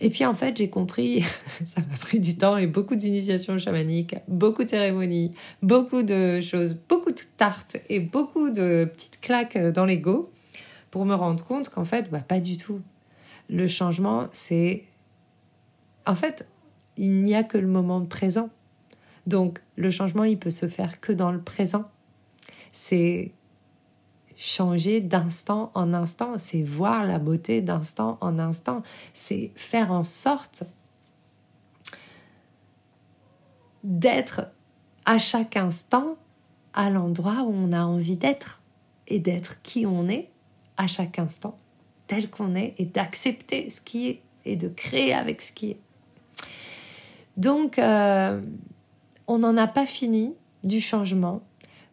[0.00, 1.22] Et puis en fait, j'ai compris,
[1.64, 5.32] ça m'a pris du temps et beaucoup d'initiations chamaniques, beaucoup de cérémonies,
[5.62, 10.30] beaucoup de choses, beaucoup de tartes et beaucoup de petites claques dans l'ego
[10.90, 12.80] pour me rendre compte qu'en fait, bah, pas du tout.
[13.48, 14.84] Le changement, c'est...
[16.04, 16.46] En fait,
[16.96, 18.50] il n'y a que le moment présent.
[19.26, 21.90] Donc le changement, il peut se faire que dans le présent.
[22.72, 23.32] C'est
[24.36, 30.64] changer d'instant en instant, c'est voir la beauté d'instant en instant, c'est faire en sorte
[33.82, 34.48] d'être
[35.04, 36.16] à chaque instant
[36.74, 38.60] à l'endroit où on a envie d'être
[39.06, 40.30] et d'être qui on est
[40.76, 41.56] à chaque instant,
[42.06, 45.80] tel qu'on est et d'accepter ce qui est et de créer avec ce qui est.
[47.36, 48.42] Donc, euh,
[49.26, 51.42] on n'en a pas fini du changement,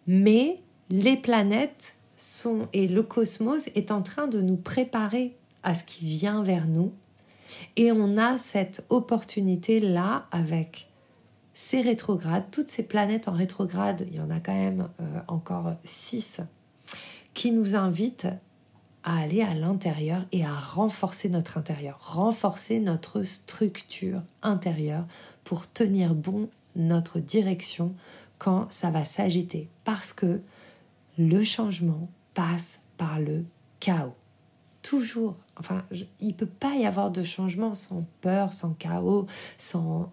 [0.08, 1.96] mais les planètes
[2.74, 6.94] et le cosmos est en train de nous préparer à ce qui vient vers nous.
[7.76, 10.90] Et on a cette opportunité-là avec
[11.54, 15.76] ces rétrogrades, toutes ces planètes en rétrograde, il y en a quand même euh, encore
[15.84, 16.42] six,
[17.34, 18.28] qui nous invitent
[19.04, 25.06] à aller à l'intérieur et à renforcer notre intérieur, renforcer notre structure intérieure
[25.44, 27.94] pour tenir bon notre direction
[28.40, 29.70] quand ça va s'agiter.
[29.84, 30.42] Parce que
[31.18, 33.46] le changement passe par le
[33.80, 34.14] chaos.
[34.82, 35.36] Toujours.
[35.58, 35.84] Enfin,
[36.20, 40.12] il ne peut pas y avoir de changement sans peur, sans chaos, sans,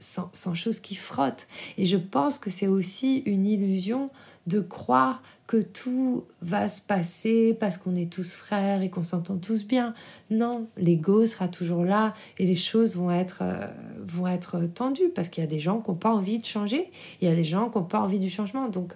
[0.00, 1.48] sans, choses qui frottent.
[1.76, 4.10] Et je pense que c'est aussi une illusion
[4.46, 9.36] de croire que tout va se passer parce qu'on est tous frères et qu'on s'entend
[9.36, 9.94] tous bien.
[10.30, 13.66] Non, l'ego sera toujours là et les choses vont être, euh,
[14.00, 16.90] vont être tendues parce qu'il y a des gens qui n'ont pas envie de changer,
[17.20, 18.68] il y a des gens qui n'ont pas envie du changement.
[18.68, 18.94] Donc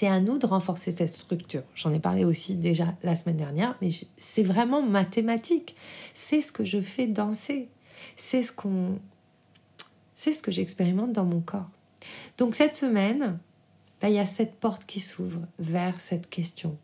[0.00, 1.62] c'est à nous de renforcer cette structure.
[1.74, 5.76] J'en ai parlé aussi déjà la semaine dernière, mais c'est vraiment mathématique.
[6.14, 7.68] C'est ce que je fais danser.
[8.16, 8.98] C'est ce qu'on
[10.14, 11.68] C'est ce que j'expérimente dans mon corps.
[12.38, 13.38] Donc cette semaine,
[14.00, 16.78] bah, il y a cette porte qui s'ouvre vers cette question.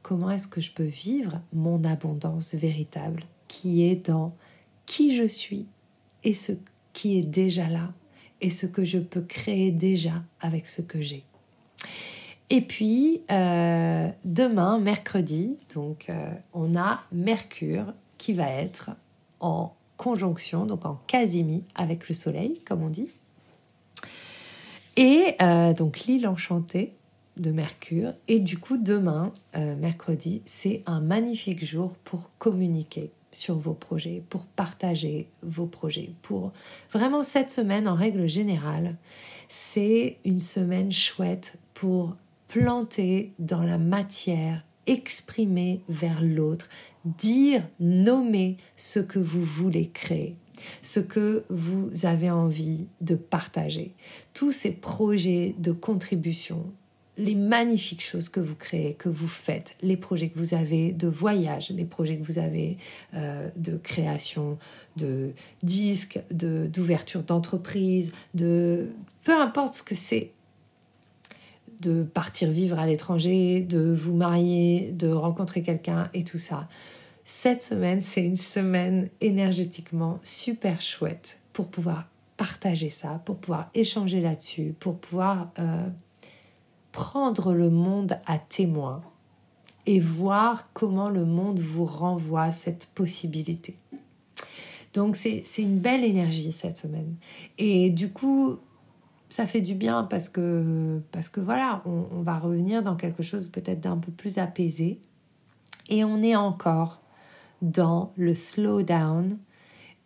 [0.00, 4.34] Comment est-ce que je peux vivre mon abondance véritable qui est dans
[4.86, 5.66] qui je suis
[6.24, 6.52] et ce
[6.94, 7.92] qui est déjà là
[8.40, 11.26] et ce que je peux créer déjà avec ce que j'ai?
[12.52, 18.90] Et puis, euh, demain, mercredi, donc euh, on a Mercure qui va être
[19.40, 23.08] en conjonction, donc en quasimi avec le Soleil, comme on dit.
[24.98, 26.92] Et euh, donc l'île enchantée
[27.38, 28.12] de Mercure.
[28.28, 34.44] Et du coup, demain, mercredi, c'est un magnifique jour pour communiquer sur vos projets, pour
[34.44, 36.52] partager vos projets, pour
[36.92, 38.96] vraiment cette semaine en règle générale,
[39.48, 42.14] c'est une semaine chouette pour
[42.52, 46.68] planter dans la matière, exprimer vers l'autre,
[47.06, 50.36] dire, nommer ce que vous voulez créer
[50.80, 53.94] ce que vous avez envie de partager.
[54.32, 56.72] Tous ces projets de contribution,
[57.16, 61.08] les magnifiques choses que vous créez, que vous faites, les projets que vous avez de
[61.08, 62.76] voyage, les projets que vous avez
[63.14, 64.58] euh, de création
[64.96, 65.32] de
[65.64, 68.90] disques, d'ouverture d'entreprise, de
[69.24, 70.32] peu importe ce que c'est,
[71.82, 76.68] de partir vivre à l'étranger, de vous marier, de rencontrer quelqu'un et tout ça.
[77.24, 84.20] Cette semaine, c'est une semaine énergétiquement super chouette pour pouvoir partager ça, pour pouvoir échanger
[84.20, 85.88] là-dessus, pour pouvoir euh,
[86.92, 89.02] prendre le monde à témoin
[89.86, 93.76] et voir comment le monde vous renvoie cette possibilité.
[94.94, 97.16] Donc c'est une belle énergie cette semaine.
[97.58, 98.58] Et du coup,
[99.32, 103.48] ça fait du bien parce que, parce que voilà, on, va revenir dans quelque chose
[103.48, 105.00] peut-être d'un peu plus apaisé.
[105.88, 107.00] Et on est encore
[107.62, 109.38] dans le slow down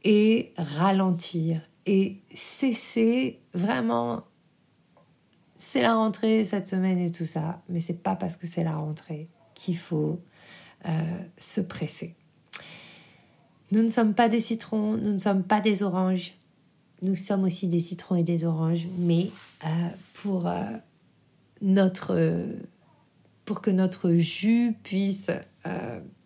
[0.05, 4.23] et ralentir et cesser vraiment
[5.57, 8.77] c'est la rentrée cette semaine et tout ça, mais c'est pas parce que c'est la
[8.77, 10.21] rentrée qu'il faut
[10.87, 10.91] euh,
[11.37, 12.15] se presser.
[13.73, 16.35] Nous ne sommes pas des citrons, nous ne sommes pas des oranges.
[17.03, 19.31] Nous sommes aussi des citrons et des oranges, mais
[19.65, 19.69] euh,
[20.15, 20.63] pour euh,
[21.61, 22.45] notre
[23.63, 25.31] que notre jus puisse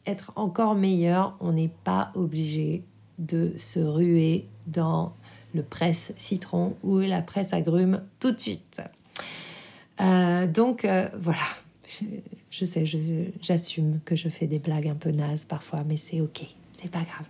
[0.06, 2.82] être encore meilleur, on n'est pas obligé
[3.18, 5.14] de se ruer dans
[5.54, 8.80] le presse citron ou la presse agrumes tout de suite.
[10.00, 11.46] Euh, donc euh, voilà,
[12.50, 12.84] je, sais,
[13.42, 17.02] j'assume que je fais des blagues un peu nazes parfois, mais c'est ok, c'est pas
[17.02, 17.26] grave.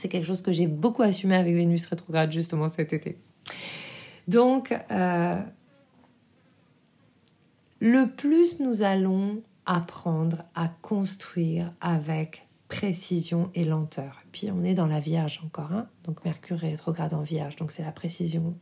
[0.00, 3.18] C'est quelque chose que j'ai beaucoup assumé avec Vénus rétrograde justement cet été.
[4.28, 5.38] Donc, euh,
[7.80, 14.22] le plus nous allons apprendre à construire avec précision et lenteur.
[14.32, 17.82] Puis on est dans la Vierge encore, hein donc Mercure rétrograde en Vierge, donc c'est
[17.82, 18.54] la précision.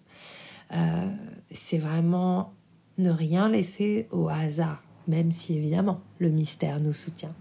[1.52, 2.52] c'est vraiment
[2.96, 7.34] ne rien laisser au hasard, même si évidemment le mystère nous soutient.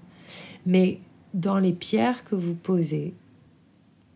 [0.68, 1.00] Mais
[1.34, 3.16] dans les pierres que vous posez,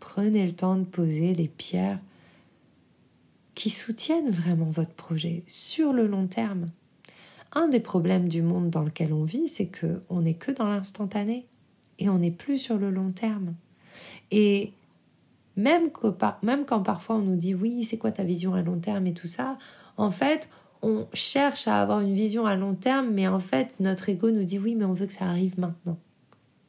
[0.01, 1.99] prenez le temps de poser les pierres
[3.55, 6.71] qui soutiennent vraiment votre projet sur le long terme.
[7.53, 10.67] Un des problèmes du monde dans lequel on vit, c'est que on n'est que dans
[10.67, 11.45] l'instantané
[11.99, 13.53] et on n'est plus sur le long terme.
[14.31, 14.73] Et
[15.55, 15.89] même,
[16.43, 19.13] même quand parfois on nous dit oui, c'est quoi ta vision à long terme et
[19.13, 19.57] tout ça,
[19.97, 20.49] en fait,
[20.81, 24.45] on cherche à avoir une vision à long terme, mais en fait, notre ego nous
[24.45, 25.97] dit oui, mais on veut que ça arrive maintenant.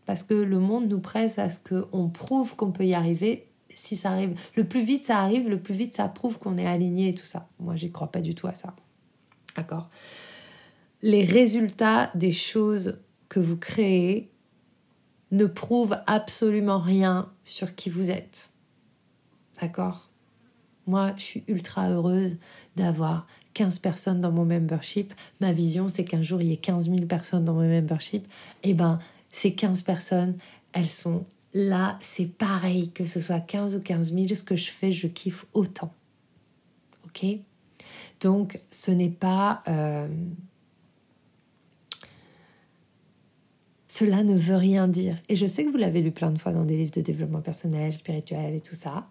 [0.07, 3.47] Parce que le monde nous presse à ce qu'on prouve qu'on peut y arriver.
[3.75, 6.67] Si ça arrive, le plus vite ça arrive, le plus vite ça prouve qu'on est
[6.67, 7.49] aligné et tout ça.
[7.59, 8.75] Moi, j'y crois pas du tout à ça.
[9.57, 9.89] D'accord
[11.03, 14.31] Les résultats des choses que vous créez
[15.31, 18.53] ne prouvent absolument rien sur qui vous êtes.
[19.61, 20.11] D'accord
[20.87, 22.37] Moi, je suis ultra heureuse
[22.77, 25.15] d'avoir 15 personnes dans mon membership.
[25.41, 28.27] Ma vision, c'est qu'un jour, il y ait 15 000 personnes dans mon membership.
[28.63, 28.99] Eh ben,
[29.33, 30.37] ces 15 personnes,
[30.73, 31.99] elles sont là.
[32.01, 35.47] C'est pareil, que ce soit 15 ou 15 000, ce que je fais, je kiffe
[35.55, 35.93] autant.
[37.07, 37.27] OK?
[38.21, 39.63] Donc, ce n'est pas...
[39.67, 40.07] Euh,
[43.89, 45.21] cela ne veut rien dire.
[45.29, 47.43] Et je sais que vous l'avez lu plein de fois dans des livres de développement
[47.43, 49.09] personnel, spirituel et tout ça.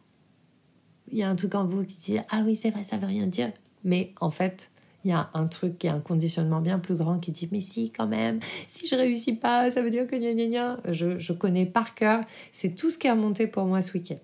[1.11, 3.05] Il y a un truc en vous qui dit Ah oui, c'est vrai, ça veut
[3.05, 3.51] rien dire.
[3.84, 4.72] Mais en fait,
[5.04, 7.62] il y a un truc qui est un conditionnement bien plus grand qui dit mais
[7.62, 10.80] si quand même si je réussis pas ça veut dire que gna gna gna.
[10.91, 12.24] Je, je connais par cœur.
[12.52, 14.20] C'est tout ce qui a monté pour moi ce week-end.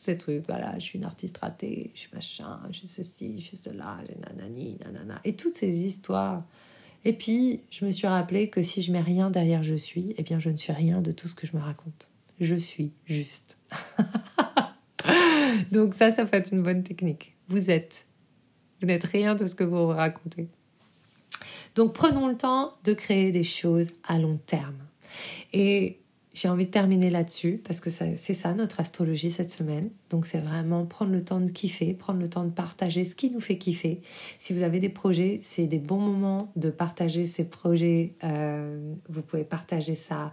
[0.00, 3.44] Ces trucs voilà je suis une artiste ratée je suis machin je suis ceci je
[3.44, 5.20] suis cela j'ai nanani nanana.
[5.24, 6.44] Et toutes ces histoires.
[7.04, 10.22] Et puis je me suis rappelé que si je mets rien derrière je suis eh
[10.22, 12.10] bien je ne suis rien de tout ce que je me raconte.
[12.40, 13.56] Je suis juste.
[15.72, 17.34] Donc ça, ça peut être une bonne technique.
[17.48, 18.06] Vous êtes.
[18.80, 20.48] Vous n'êtes rien de ce que vous racontez.
[21.74, 24.76] Donc prenons le temps de créer des choses à long terme.
[25.52, 25.98] Et
[26.34, 29.90] j'ai envie de terminer là-dessus parce que c'est ça notre astrologie cette semaine.
[30.10, 33.30] Donc c'est vraiment prendre le temps de kiffer, prendre le temps de partager ce qui
[33.30, 34.02] nous fait kiffer.
[34.38, 38.14] Si vous avez des projets, c'est des bons moments de partager ces projets.
[38.22, 40.32] Euh, vous pouvez partager ça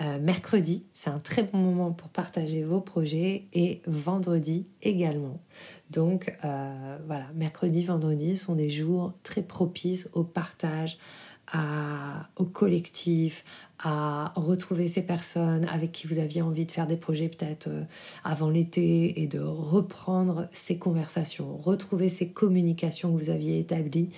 [0.00, 5.40] euh, mercredi, c'est un très bon moment pour partager vos projets et vendredi également.
[5.90, 10.98] Donc euh, voilà, mercredi, vendredi sont des jours très propices au partage,
[12.36, 13.42] au collectif,
[13.82, 17.84] à retrouver ces personnes avec qui vous aviez envie de faire des projets peut-être euh,
[18.22, 24.10] avant l'été et de reprendre ces conversations, retrouver ces communications que vous aviez établies,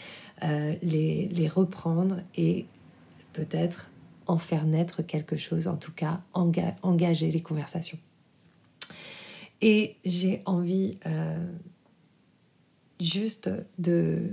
[0.82, 2.64] les, les reprendre et
[3.34, 3.90] peut-être
[4.26, 7.98] en faire naître quelque chose, en tout cas engager les conversations.
[9.62, 11.52] Et j'ai envie euh,
[13.00, 14.30] juste de,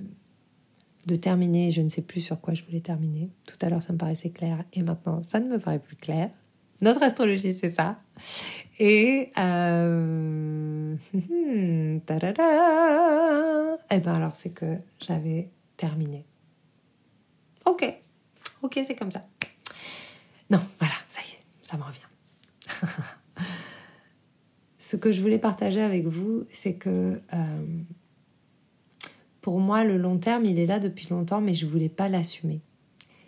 [1.05, 3.29] de terminer, je ne sais plus sur quoi je voulais terminer.
[3.45, 6.29] Tout à l'heure ça me paraissait clair et maintenant ça ne me paraît plus clair.
[6.81, 7.99] Notre astrologie c'est ça.
[8.79, 12.01] Et euh, et
[13.91, 16.25] eh ben alors c'est que j'avais terminé.
[17.65, 17.83] Ok,
[18.61, 19.25] ok c'est comme ça.
[20.49, 21.99] Non, voilà, ça y est, ça me revient.
[24.79, 27.65] Ce que je voulais partager avec vous, c'est que euh,
[29.41, 32.07] pour moi, le long terme, il est là depuis longtemps, mais je ne voulais pas
[32.07, 32.61] l'assumer.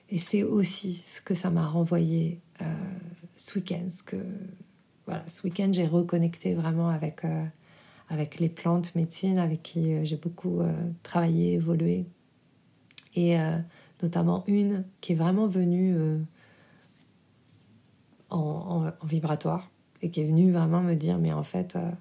[0.10, 2.66] Et c'est aussi ce que ça m'a renvoyé euh,
[3.36, 3.88] ce week-end.
[4.06, 4.16] Que,
[5.06, 7.44] voilà, ce week-end, j'ai reconnecté vraiment avec, euh,
[8.08, 10.62] avec les plantes médecine, avec qui j'ai beaucoup
[11.04, 12.06] travaillé, évolué.
[13.16, 13.36] Et
[14.02, 15.98] notamment une qui est vraiment venue
[18.30, 19.70] en, vibratoire
[20.02, 21.92] et qui est venu vraiment me dire mais en fait euh,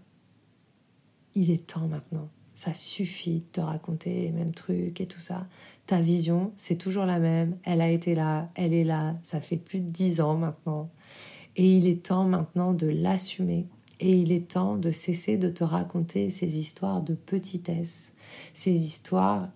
[1.34, 2.28] il est temps maintenant.
[2.54, 5.46] Ça suffit de te raconter les mêmes trucs et tout ça.
[5.86, 7.56] Ta vision c'est toujours la même.
[7.64, 9.16] Elle a été là elle est là.
[9.22, 10.90] Ça fait plus de dix ans maintenant.
[11.56, 13.66] Et il est temps maintenant de l'assumer.
[14.00, 18.12] Et il est temps de cesser de te raconter ces histoires de petitesse
[18.54, 19.48] ces histoires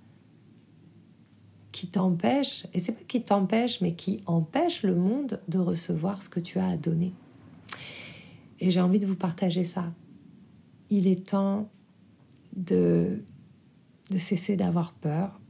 [1.73, 6.29] qui t'empêche, et c'est pas qui t'empêche, mais qui empêche le monde de recevoir ce
[6.29, 7.13] que tu as à donner.
[8.61, 9.93] Et j'ai envie de vous partager ça.
[10.91, 11.71] Il est temps
[12.55, 13.25] de,
[14.11, 15.41] de cesser d'avoir peur.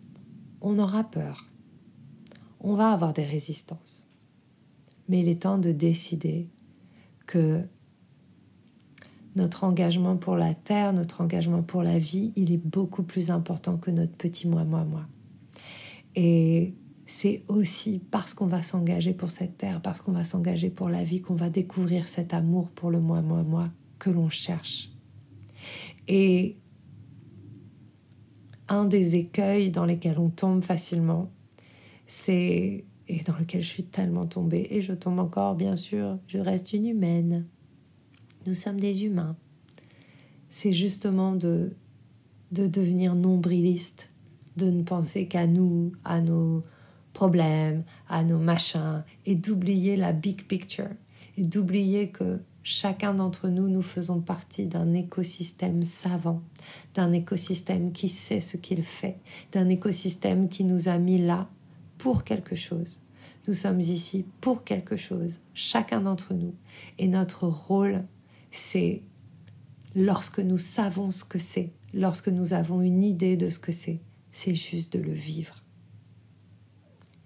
[0.61, 1.49] On aura peur.
[2.61, 4.07] On va avoir des résistances.
[5.09, 6.49] Mais il est temps de décider
[7.27, 7.63] que
[9.35, 13.77] notre engagement pour la terre, notre engagement pour la vie, il est beaucoup plus important
[13.77, 15.07] que notre petit moi, moi, moi.
[16.15, 16.75] Et
[17.07, 21.05] c'est aussi parce qu'on va s'engager pour cette terre, parce qu'on va s'engager pour la
[21.05, 24.91] vie, qu'on va découvrir cet amour pour le moi, moi, moi que l'on cherche.
[26.09, 26.57] Et
[28.69, 31.31] un des écueils dans lesquels on tombe facilement,
[32.07, 36.39] c'est, et dans lequel je suis tellement tombée, et je tombe encore, bien sûr, je
[36.39, 37.47] reste une humaine.
[38.47, 39.37] Nous sommes des humains.
[40.49, 41.77] C'est justement de,
[42.51, 44.12] de devenir nombriliste
[44.57, 46.63] de ne penser qu'à nous, à nos
[47.13, 50.89] problèmes, à nos machins, et d'oublier la big picture,
[51.37, 56.43] et d'oublier que chacun d'entre nous, nous faisons partie d'un écosystème savant,
[56.95, 59.19] d'un écosystème qui sait ce qu'il fait,
[59.53, 61.49] d'un écosystème qui nous a mis là
[61.99, 63.01] pour quelque chose.
[63.49, 66.55] Nous sommes ici pour quelque chose, chacun d'entre nous.
[66.99, 68.05] Et notre rôle,
[68.53, 69.03] c'est
[69.97, 74.01] lorsque nous savons ce que c'est, lorsque nous avons une idée de ce que c'est,
[74.33, 75.63] c'est juste de le vivre.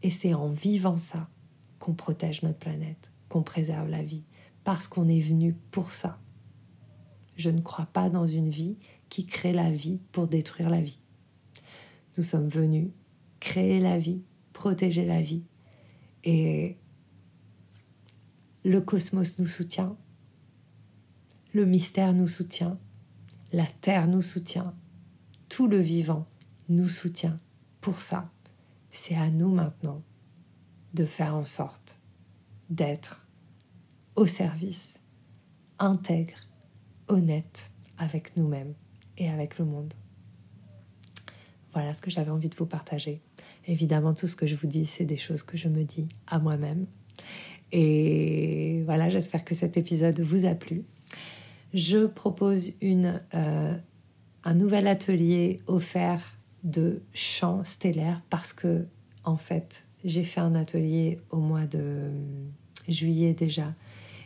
[0.03, 1.31] Et c'est en vivant ça
[1.79, 4.25] qu'on protège notre planète, qu'on préserve la vie,
[4.65, 6.19] parce qu'on est venu pour ça.
[7.37, 8.77] Je ne crois pas dans une vie
[9.09, 10.99] qui crée la vie pour détruire la vie.
[12.17, 12.89] Nous sommes venus
[13.41, 15.45] créer la vie, protéger la vie,
[16.25, 16.77] et
[18.65, 19.97] le cosmos nous soutient,
[21.53, 22.79] le mystère nous soutient,
[23.53, 24.75] la terre nous soutient,
[25.49, 26.27] tout le vivant
[26.69, 27.39] nous soutient.
[27.81, 28.31] Pour ça,
[28.91, 30.03] c'est à nous maintenant
[30.95, 32.01] de faire en sorte
[32.71, 33.29] d'être
[34.17, 34.99] au service,
[35.79, 36.39] intègre,
[37.09, 38.75] honnête avec nous-mêmes
[39.19, 39.93] et avec le monde.
[41.73, 43.21] Voilà ce que j'avais envie de vous partager.
[43.67, 46.39] Évidemment, tout ce que je vous dis, c'est des choses que je me dis à
[46.39, 46.87] moi-même.
[47.73, 50.85] Et voilà, j'espère que cet épisode vous a plu.
[51.75, 53.77] Je propose une, euh,
[54.45, 56.36] un nouvel atelier offert
[56.67, 58.85] de chant stellaire parce que,
[59.25, 62.11] en fait, j'ai fait un atelier au mois de
[62.89, 63.73] juillet déjà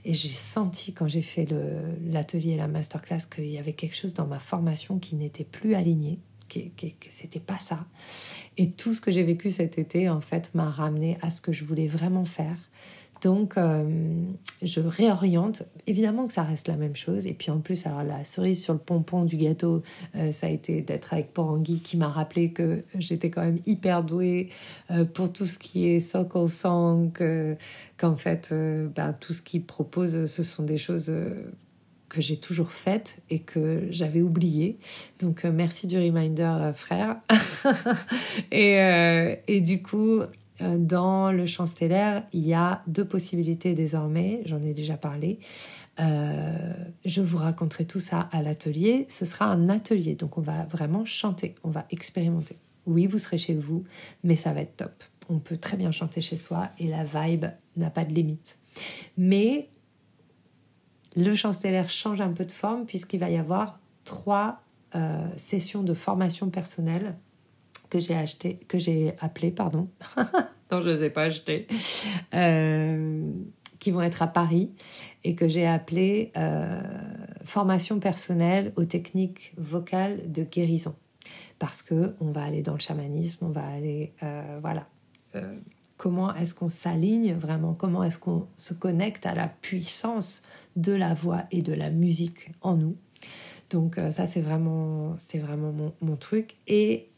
[0.04, 1.46] Et j'ai senti quand j'ai fait
[2.02, 5.74] l'atelier et la masterclass qu'il y avait quelque chose dans ma formation qui n'était plus
[5.74, 6.18] aligné,
[6.48, 7.86] que, que, que c'était pas ça.
[8.56, 11.52] Et tout ce que j'ai vécu cet été, en fait, m'a ramené à ce que
[11.52, 12.56] je voulais vraiment faire.
[13.20, 13.84] Donc, euh,
[14.62, 15.64] je réoriente.
[15.86, 17.26] Évidemment que ça reste la même chose.
[17.26, 19.82] Et puis en plus, alors la cerise sur le pompon du gâteau,
[20.16, 24.04] euh, ça a été d'être avec Porangui qui m'a rappelé que j'étais quand même hyper
[24.04, 24.48] douée
[24.90, 27.12] euh, pour tout ce qui est Sokol Song,
[27.98, 31.12] qu'en fait, ben, tout ce qu'il propose, ce sont des choses
[32.08, 34.78] que j'ai toujours faites et que j'avais oubliées.
[35.18, 37.16] Donc merci du reminder, frère.
[38.50, 40.20] et, du coup,
[40.60, 45.38] dans le champ stellaire, il y a deux possibilités désormais, j'en ai déjà parlé.
[46.00, 46.72] Euh,
[47.04, 49.06] je vous raconterai tout ça à l'atelier.
[49.08, 52.56] Ce sera un atelier, donc on va vraiment chanter, on va expérimenter.
[52.86, 53.84] Oui, vous serez chez vous,
[54.24, 55.04] mais ça va être top.
[55.28, 57.46] On peut très bien chanter chez soi et la vibe
[57.76, 58.58] n'a pas de limite.
[59.16, 59.68] Mais
[61.16, 64.62] le champ stellaire change un peu de forme puisqu'il va y avoir trois
[64.94, 67.16] euh, sessions de formation personnelle
[67.90, 69.88] que j'ai acheté, que j'ai appelé, pardon.
[70.72, 71.66] non, je ne ai pas achetés.
[72.32, 73.30] Euh,
[73.80, 74.70] qui vont être à Paris
[75.24, 76.80] et que j'ai appelé euh,
[77.44, 80.94] formation personnelle aux techniques vocales de guérison.
[81.58, 84.86] Parce que on va aller dans le chamanisme, on va aller, euh, voilà.
[85.96, 87.74] comment est-ce qu'on s'aligne vraiment?
[87.74, 90.42] Comment est-ce qu'on se connecte à la puissance
[90.76, 92.96] de la voix et de la musique en nous?
[93.68, 97.09] Donc ça c'est vraiment vraiment mon, mon, truc et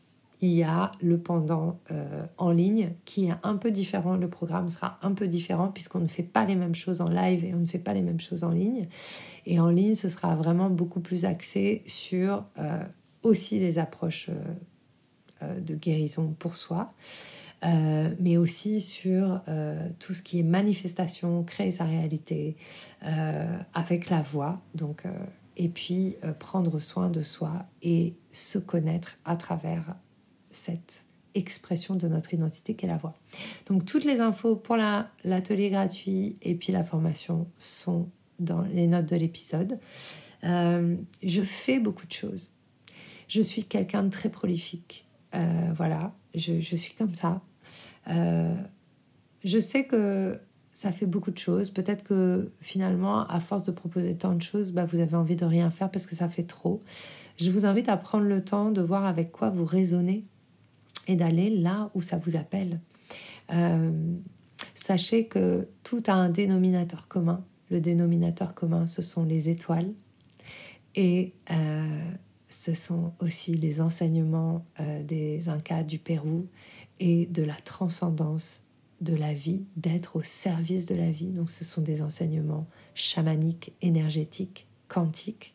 [0.43, 4.17] il y a le pendant euh, en ligne qui est un peu différent.
[4.17, 7.45] Le programme sera un peu différent puisqu'on ne fait pas les mêmes choses en live
[7.45, 8.89] et on ne fait pas les mêmes choses en ligne.
[9.47, 12.83] Et en ligne, ce sera vraiment beaucoup plus axé sur euh,
[13.23, 14.31] aussi les approches
[15.43, 16.93] euh, de guérison pour soi.
[18.19, 19.41] mais aussi sur
[20.01, 22.57] tout ce qui est manifestation, créer sa réalité
[23.73, 24.61] avec la voix.
[24.75, 25.05] Donc,
[25.57, 29.95] et puis prendre soin de soi et se connaître à travers
[30.53, 33.15] cette expression de notre identité qu'est la voix.
[33.67, 39.07] Donc toutes les infos pour l'atelier gratuit et puis la formation sont dans les notes
[39.07, 39.79] de l'épisode.
[40.45, 42.53] Euh, je fais beaucoup de choses.
[43.29, 45.07] Je suis quelqu'un de très prolifique.
[45.35, 47.41] Euh, voilà, je, suis comme ça.
[48.09, 48.55] Euh,
[49.45, 50.39] je sais que
[50.75, 51.71] ça fait beaucoup de choses.
[51.71, 55.45] Peut-être que finalement, à force de proposer tant de choses, bah, vous avez envie de
[55.45, 56.83] rien faire parce que ça fait trop.
[57.39, 60.25] Je vous invite à prendre le temps de voir avec quoi vous raisonnez
[61.09, 62.81] et d'aller là où ça vous appelle.
[63.53, 63.91] Euh,
[64.75, 67.45] sachez que tout a un dénominateur commun.
[67.71, 69.93] Le dénominateur commun, ce sont les étoiles
[70.95, 72.11] et euh,
[72.51, 76.47] ce sont aussi les enseignements euh, des Incas du Pérou
[77.01, 78.63] et de la transcendance
[79.01, 81.31] de la vie, d'être au service de la vie.
[81.33, 85.55] Donc ce sont des enseignements chamaniques, énergétiques, quantiques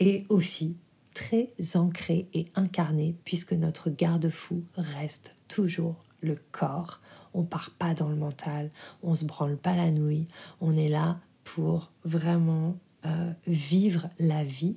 [0.00, 0.76] et aussi
[1.14, 7.00] très ancré et incarné puisque notre garde-fou reste toujours le corps.
[7.34, 8.70] On part pas dans le mental,
[9.02, 10.26] on se branle pas la nouille,
[10.60, 14.76] on est là pour vraiment euh, vivre la vie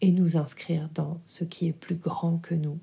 [0.00, 2.78] et nous inscrire dans ce qui est plus grand que nous,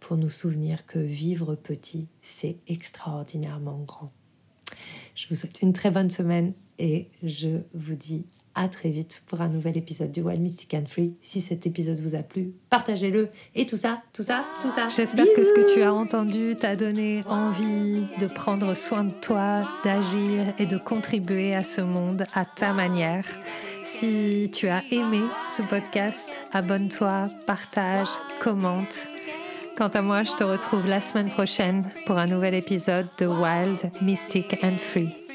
[0.00, 4.12] pour nous souvenir que vivre petit, c'est extraordinairement grand.
[5.14, 8.24] Je vous souhaite une très bonne semaine et je vous dis
[8.56, 11.14] à très vite pour un nouvel épisode du Wild Mystic and Free.
[11.20, 14.88] Si cet épisode vous a plu, partagez-le et tout ça, tout ça, tout ça.
[14.88, 19.68] J'espère que ce que tu as entendu t'a donné envie de prendre soin de toi,
[19.84, 23.26] d'agir et de contribuer à ce monde à ta manière.
[23.84, 25.20] Si tu as aimé
[25.56, 28.08] ce podcast, abonne-toi, partage,
[28.40, 29.08] commente.
[29.76, 33.90] Quant à moi, je te retrouve la semaine prochaine pour un nouvel épisode de Wild,
[34.00, 35.25] Mystic and Free.